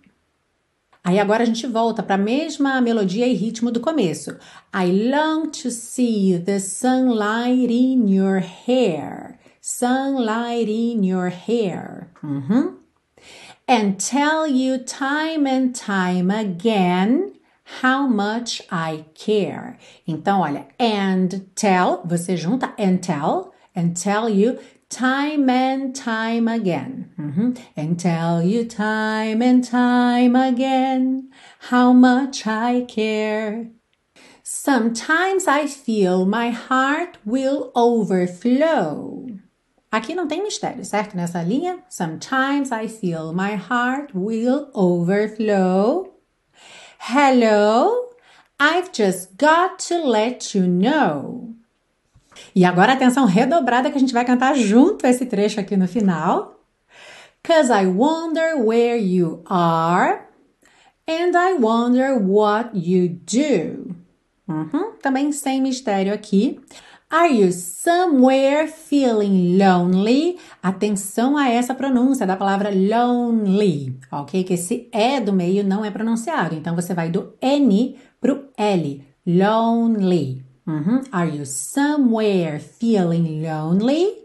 Aí 1.02 1.18
agora 1.18 1.42
a 1.42 1.46
gente 1.46 1.66
volta 1.66 2.02
para 2.02 2.16
a 2.16 2.18
mesma 2.18 2.80
melodia 2.80 3.26
e 3.26 3.34
ritmo 3.34 3.70
do 3.70 3.80
começo. 3.80 4.36
I 4.74 5.10
long 5.10 5.50
to 5.50 5.70
see 5.70 6.38
the 6.38 6.58
sunlight 6.60 7.72
in 7.72 8.08
your 8.08 8.40
hair. 8.40 9.40
sunlight 9.60 10.68
in 10.68 11.04
your 11.04 11.28
hair. 11.28 12.10
Uhum. 12.22 12.78
And 13.68 14.00
tell 14.00 14.46
you 14.46 14.78
time 14.78 15.46
and 15.46 15.74
time 15.74 16.30
again 16.30 17.34
how 17.82 18.06
much 18.08 18.62
I 18.70 19.04
care. 19.14 19.78
Então, 20.08 20.40
olha, 20.40 20.66
and 20.78 21.46
tell, 21.54 22.02
você 22.04 22.36
junta 22.36 22.74
and 22.76 22.98
tell, 22.98 23.52
and 23.80 23.96
tell 23.96 24.28
you 24.28 24.58
time 24.90 25.48
and 25.48 25.96
time 25.96 26.46
again. 26.48 27.10
Uhum. 27.18 27.56
And 27.74 27.98
tell 27.98 28.42
you 28.42 28.66
time 28.66 29.40
and 29.40 29.64
time 29.64 30.36
again 30.36 31.30
how 31.70 31.92
much 31.92 32.46
I 32.46 32.82
care. 32.82 33.70
Sometimes 34.42 35.46
I 35.46 35.66
feel 35.66 36.26
my 36.26 36.50
heart 36.50 37.16
will 37.24 37.72
overflow. 37.74 39.26
Aqui 39.90 40.14
não 40.14 40.28
tem 40.28 40.42
mistério, 40.42 40.84
certo? 40.84 41.16
Nessa 41.16 41.42
linha, 41.42 41.78
sometimes 41.88 42.70
I 42.70 42.86
feel 42.86 43.32
my 43.32 43.54
heart 43.56 44.12
will 44.14 44.70
overflow. 44.74 46.12
Hello, 46.98 48.10
I've 48.60 48.92
just 48.92 49.36
got 49.36 49.78
to 49.88 50.04
let 50.04 50.54
you 50.54 50.66
know. 50.68 51.49
E 52.60 52.64
agora 52.66 52.92
atenção 52.92 53.24
redobrada 53.24 53.90
que 53.90 53.96
a 53.96 53.98
gente 53.98 54.12
vai 54.12 54.22
cantar 54.22 54.54
junto 54.54 55.06
esse 55.06 55.24
trecho 55.24 55.58
aqui 55.58 55.78
no 55.78 55.88
final. 55.88 56.60
Cause 57.42 57.72
I 57.72 57.86
wonder 57.86 58.54
where 58.62 58.98
you 59.02 59.42
are 59.46 60.24
and 61.08 61.32
I 61.34 61.54
wonder 61.58 62.18
what 62.22 62.72
you 62.74 63.18
do. 63.24 63.96
Uhum, 64.46 64.92
também 65.00 65.32
sem 65.32 65.62
mistério 65.62 66.12
aqui. 66.12 66.60
Are 67.08 67.34
you 67.34 67.50
somewhere 67.50 68.68
feeling 68.68 69.56
lonely? 69.56 70.36
Atenção 70.62 71.38
a 71.38 71.48
essa 71.48 71.74
pronúncia 71.74 72.26
da 72.26 72.36
palavra 72.36 72.68
lonely, 72.70 73.98
ok? 74.12 74.44
Que 74.44 74.52
esse 74.52 74.90
E 74.92 75.18
do 75.18 75.32
meio 75.32 75.64
não 75.64 75.82
é 75.82 75.90
pronunciado. 75.90 76.54
Então 76.54 76.76
você 76.76 76.92
vai 76.92 77.08
do 77.08 77.32
N 77.40 77.96
pro 78.20 78.50
L. 78.58 79.02
Lonely. 79.26 80.49
Uhum. 80.70 81.02
Are 81.10 81.28
you 81.28 81.44
somewhere 81.44 82.60
feeling 82.60 83.42
lonely? 83.42 84.20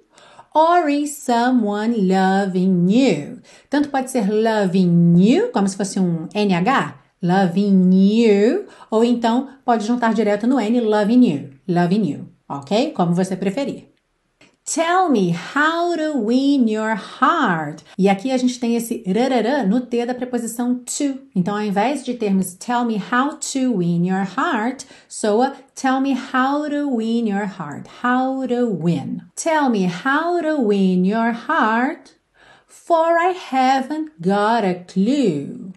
Or 0.54 0.88
is 0.88 1.18
someone 1.18 2.08
loving 2.08 2.88
you? 2.88 3.42
Tanto 3.70 3.90
pode 3.90 4.10
ser 4.10 4.32
loving 4.32 5.18
you, 5.18 5.52
como 5.52 5.68
se 5.68 5.76
fosse 5.76 6.00
um 6.00 6.30
NH, 6.34 6.96
loving 7.22 7.92
you, 7.92 8.66
ou 8.90 9.04
então 9.04 9.50
pode 9.66 9.86
juntar 9.86 10.14
direto 10.14 10.48
no 10.48 10.60
N, 10.60 10.80
loving 10.82 11.26
you, 11.26 11.50
loving 11.68 12.06
you, 12.06 12.30
ok? 12.48 12.94
Como 12.94 13.14
você 13.14 13.36
preferir. 13.36 13.95
Tell 14.66 15.10
me 15.10 15.30
how 15.30 15.96
to 15.96 16.18
win 16.18 16.68
your 16.68 16.96
heart. 16.96 17.84
E 18.00 18.10
aqui 18.10 18.32
a 18.32 18.38
gente 18.38 18.60
tem 18.60 18.76
esse 18.76 19.04
rarará 19.06 19.64
no 19.64 19.80
T 19.80 20.04
da 20.08 20.16
preposição 20.16 20.84
to. 20.84 21.20
Então, 21.36 21.56
ao 21.56 21.62
invés 21.62 22.04
de 22.04 22.16
termos 22.16 22.56
tell 22.56 22.84
me 22.84 22.98
how 22.98 23.38
to 23.38 23.78
win 23.78 24.08
your 24.08 24.26
heart, 24.26 24.84
soa 25.08 25.56
tell 25.76 26.02
me 26.02 26.14
how 26.14 26.68
to 26.68 26.90
win 26.90 27.28
your 27.28 27.46
heart. 27.46 27.88
How 28.02 28.48
to 28.48 28.68
win. 28.68 29.22
Tell 29.36 29.70
me 29.70 29.86
how 29.86 30.42
to 30.42 30.60
win 30.60 31.06
your 31.06 31.32
heart, 31.32 32.16
for 32.66 33.20
I 33.20 33.34
haven't 33.34 34.20
got 34.20 34.66
a 34.66 34.84
clue. 34.88 35.74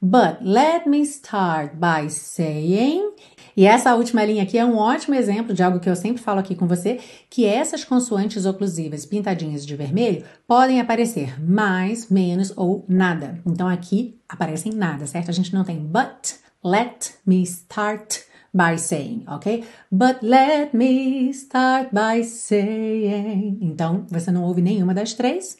But 0.00 0.44
let 0.44 0.86
me 0.86 1.04
start 1.04 1.78
by 1.78 2.08
saying 2.08 3.12
e 3.56 3.66
essa 3.66 3.94
última 3.94 4.24
linha 4.24 4.42
aqui 4.42 4.56
é 4.56 4.64
um 4.64 4.76
ótimo 4.76 5.14
exemplo 5.14 5.54
de 5.54 5.62
algo 5.62 5.80
que 5.80 5.88
eu 5.88 5.96
sempre 5.96 6.22
falo 6.22 6.40
aqui 6.40 6.54
com 6.54 6.66
você, 6.66 6.98
que 7.28 7.44
essas 7.44 7.84
consoantes 7.84 8.46
oclusivas 8.46 9.04
pintadinhas 9.04 9.66
de 9.66 9.76
vermelho 9.76 10.24
podem 10.46 10.80
aparecer 10.80 11.40
mais, 11.42 12.08
menos 12.08 12.52
ou 12.56 12.84
nada. 12.88 13.40
Então 13.46 13.68
aqui 13.68 14.18
aparecem 14.28 14.72
nada, 14.72 15.06
certo? 15.06 15.30
A 15.30 15.34
gente 15.34 15.52
não 15.52 15.64
tem 15.64 15.78
but, 15.78 16.36
let 16.64 17.14
me 17.26 17.42
start 17.42 18.20
by 18.54 18.78
saying, 18.78 19.24
ok? 19.26 19.64
But 19.90 20.22
let 20.22 20.74
me 20.74 21.30
start 21.30 21.90
by 21.92 22.22
saying. 22.24 23.58
Então 23.60 24.06
você 24.08 24.30
não 24.30 24.44
ouve 24.44 24.62
nenhuma 24.62 24.94
das 24.94 25.14
três. 25.14 25.56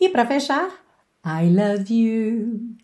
E 0.00 0.08
para 0.08 0.26
fechar, 0.26 0.70
I 1.24 1.50
love 1.50 1.92
you. 1.92 2.78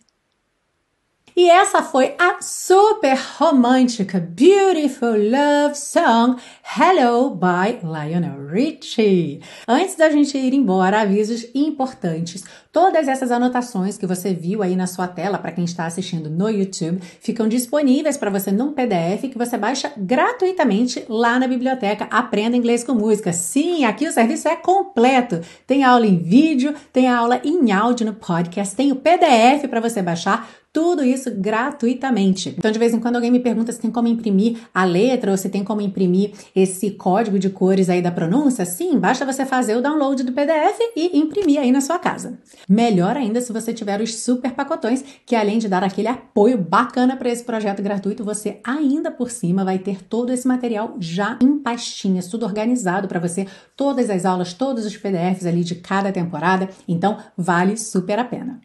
E 1.37 1.49
essa 1.49 1.83
foi 1.83 2.15
a 2.17 2.41
super 2.41 3.17
romântica 3.37 4.21
Beautiful 4.21 5.17
Love 5.17 5.75
Song 5.75 6.41
Hello 6.79 7.29
by 7.31 7.79
Lionel 7.83 8.47
Richie. 8.47 9.41
Antes 9.67 9.95
da 9.97 10.09
gente 10.09 10.37
ir 10.37 10.53
embora, 10.53 11.01
avisos 11.01 11.45
importantes. 11.53 12.45
Todas 12.71 13.09
essas 13.09 13.31
anotações 13.31 13.97
que 13.97 14.07
você 14.07 14.33
viu 14.33 14.63
aí 14.63 14.77
na 14.77 14.87
sua 14.87 15.09
tela 15.09 15.37
para 15.37 15.51
quem 15.51 15.65
está 15.65 15.85
assistindo 15.85 16.29
no 16.29 16.47
YouTube 16.47 17.01
ficam 17.19 17.49
disponíveis 17.49 18.15
para 18.15 18.31
você 18.31 18.49
num 18.49 18.71
PDF 18.71 19.29
que 19.29 19.37
você 19.37 19.57
baixa 19.57 19.91
gratuitamente 19.97 21.03
lá 21.09 21.37
na 21.37 21.49
biblioteca 21.49 22.07
Aprenda 22.11 22.55
Inglês 22.55 22.81
com 22.81 22.93
Música. 22.93 23.33
Sim, 23.33 23.83
aqui 23.83 24.07
o 24.07 24.11
serviço 24.13 24.47
é 24.47 24.55
completo. 24.55 25.41
Tem 25.67 25.83
aula 25.83 26.07
em 26.07 26.17
vídeo, 26.17 26.73
tem 26.93 27.09
aula 27.09 27.41
em 27.43 27.73
áudio 27.73 28.05
no 28.05 28.13
podcast, 28.13 28.73
tem 28.73 28.93
o 28.93 28.95
PDF 28.95 29.67
para 29.69 29.81
você 29.81 30.01
baixar 30.01 30.47
tudo 30.75 31.05
isso 31.05 31.31
gratuitamente. 31.31 32.53
Então, 32.57 32.69
de 32.69 32.77
vez 32.77 32.93
em 32.93 32.99
quando 32.99 33.15
alguém 33.15 33.31
me 33.31 33.39
pergunta 33.39 33.71
se 33.71 33.79
tem 33.79 33.89
como 33.89 34.09
imprimir 34.09 34.57
a 34.73 34.83
letra 34.83 35.31
ou 35.31 35.37
se 35.37 35.47
tem 35.47 35.63
como 35.63 35.79
imprimir 35.79 36.33
esse 36.53 36.91
código 36.91 37.39
de 37.39 37.49
cores 37.49 37.89
aí 37.89 38.01
da 38.01 38.11
pronúncia. 38.11 38.65
Sim, 38.65 38.99
basta 38.99 39.25
você 39.25 39.45
fazer 39.45 39.77
o 39.77 39.81
download 39.81 40.21
do 40.21 40.33
PDF 40.33 40.77
e 40.93 41.17
imprimir 41.17 41.61
aí 41.61 41.71
na 41.71 41.79
sua 41.79 41.97
casa. 41.97 42.37
Melhor 42.67 43.15
ainda 43.15 43.39
se 43.39 43.53
você 43.53 43.73
tiver 43.73 44.01
os 44.01 44.15
super 44.15 44.51
pacotões, 44.51 45.01
que 45.25 45.33
além 45.33 45.59
de 45.59 45.69
dar 45.69 45.81
aquele 45.81 46.09
apoio 46.09 46.57
bacana 46.57 47.15
para 47.15 47.29
esse 47.29 47.45
projeto 47.45 47.81
gratuito, 47.81 48.25
você 48.25 48.59
ainda 48.61 49.09
por 49.09 49.31
cima 49.31 49.63
vai 49.63 49.79
ter 49.79 50.03
todo 50.03 50.33
esse 50.33 50.45
material 50.45 50.97
já 50.99 51.39
em 51.41 51.57
pastinhas, 51.57 52.27
tudo 52.27 52.45
organizado 52.45 53.07
para 53.07 53.21
você, 53.21 53.47
todas 53.77 54.09
as 54.09 54.25
aulas, 54.25 54.51
todos 54.51 54.85
os 54.85 54.97
PDFs 54.97 55.45
ali 55.45 55.63
de 55.63 55.75
cada 55.75 56.11
temporada. 56.11 56.67
Então, 56.85 57.17
vale 57.37 57.77
super 57.77 58.19
a 58.19 58.25
pena. 58.25 58.59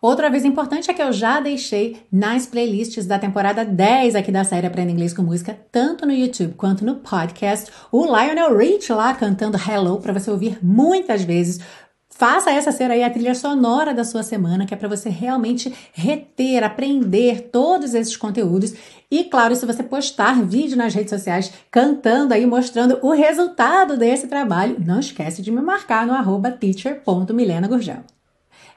Outra 0.00 0.30
vez 0.30 0.44
importante 0.44 0.88
é 0.88 0.94
que 0.94 1.02
eu 1.02 1.12
já 1.12 1.40
deixei 1.40 1.96
nas 2.10 2.46
playlists 2.46 3.04
da 3.04 3.18
temporada 3.18 3.64
10 3.64 4.14
aqui 4.14 4.30
da 4.30 4.44
série 4.44 4.66
Aprenda 4.66 4.92
Inglês 4.92 5.12
com 5.12 5.22
Música, 5.22 5.58
tanto 5.72 6.06
no 6.06 6.12
YouTube 6.12 6.54
quanto 6.54 6.84
no 6.84 6.96
podcast, 6.96 7.68
o 7.90 8.04
Lionel 8.04 8.56
Rich 8.56 8.92
lá 8.92 9.12
cantando 9.14 9.58
Hello 9.58 10.00
para 10.00 10.12
você 10.12 10.30
ouvir 10.30 10.58
muitas 10.62 11.24
vezes. 11.24 11.58
Faça 12.08 12.50
essa 12.52 12.70
ser 12.70 12.90
aí 12.92 13.02
a 13.02 13.10
trilha 13.10 13.34
sonora 13.34 13.92
da 13.92 14.04
sua 14.04 14.22
semana, 14.22 14.66
que 14.66 14.74
é 14.74 14.76
para 14.76 14.88
você 14.88 15.08
realmente 15.08 15.72
reter, 15.92 16.62
aprender 16.62 17.48
todos 17.52 17.92
esses 17.92 18.16
conteúdos. 18.16 18.74
E 19.10 19.24
claro, 19.24 19.54
se 19.56 19.66
você 19.66 19.82
postar 19.82 20.42
vídeo 20.44 20.76
nas 20.76 20.94
redes 20.94 21.10
sociais 21.10 21.52
cantando 21.72 22.34
aí, 22.34 22.46
mostrando 22.46 23.00
o 23.02 23.10
resultado 23.10 23.96
desse 23.96 24.28
trabalho, 24.28 24.76
não 24.84 25.00
esquece 25.00 25.42
de 25.42 25.50
me 25.50 25.60
marcar 25.60 26.06
no 26.06 26.12
arroba 26.12 26.52
teacher.milenagurgel. 26.52 28.17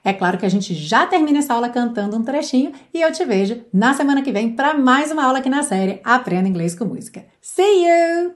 É 0.03 0.13
claro 0.13 0.37
que 0.37 0.45
a 0.45 0.49
gente 0.49 0.73
já 0.73 1.05
termina 1.05 1.39
essa 1.39 1.53
aula 1.53 1.69
cantando 1.69 2.17
um 2.17 2.23
trechinho 2.23 2.71
e 2.91 3.01
eu 3.01 3.11
te 3.11 3.23
vejo 3.23 3.63
na 3.71 3.93
semana 3.93 4.23
que 4.23 4.31
vem 4.31 4.55
para 4.55 4.73
mais 4.73 5.11
uma 5.11 5.25
aula 5.25 5.39
aqui 5.39 5.49
na 5.49 5.61
série 5.61 6.01
Aprenda 6.03 6.49
Inglês 6.49 6.73
com 6.73 6.85
Música. 6.85 7.23
See 7.39 7.85
you! 7.85 8.33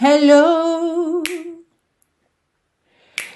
Hello! 0.00 1.22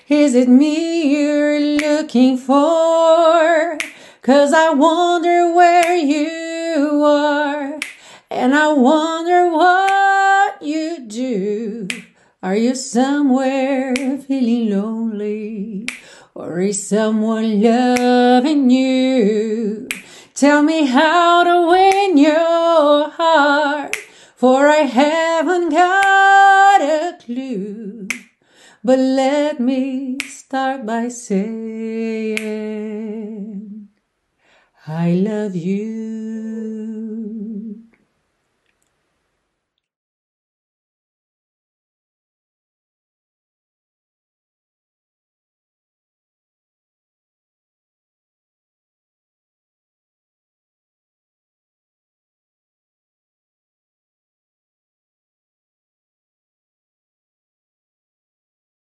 Is 0.09 0.35
it 0.35 0.49
me 0.49 1.13
you're 1.13 1.77
looking 1.77 2.39
for? 2.39 3.77
Cause 4.23 4.55
I 4.55 4.71
wonder 4.71 5.53
where 5.53 5.95
you 5.95 7.05
are, 7.05 7.79
and 8.31 8.55
I 8.55 8.73
wonder 8.73 9.51
what 9.51 10.63
you 10.63 11.01
do. 11.07 11.87
Are 12.43 12.57
you 12.57 12.75
somewhere 12.75 13.95
feeling 14.27 14.71
lonely? 14.71 15.87
Or 16.37 16.61
is 16.61 16.87
someone 16.87 17.63
loving 17.63 18.69
you? 18.69 19.89
Tell 20.35 20.63
me 20.63 20.85
how 20.85 21.43
to 21.45 21.67
win 21.67 22.19
your 22.19 23.09
heart, 23.09 23.97
for 24.37 24.69
I 24.69 24.85
haven't 24.85 25.71
got 25.71 26.83
a 26.83 27.17
clue. 27.25 28.09
But 28.85 28.99
let 28.99 29.61
me 29.61 30.19
start 30.27 30.85
by 30.85 31.09
saying, 31.09 32.37
I 34.87 35.13
love 35.13 35.57
you. 35.57 37.07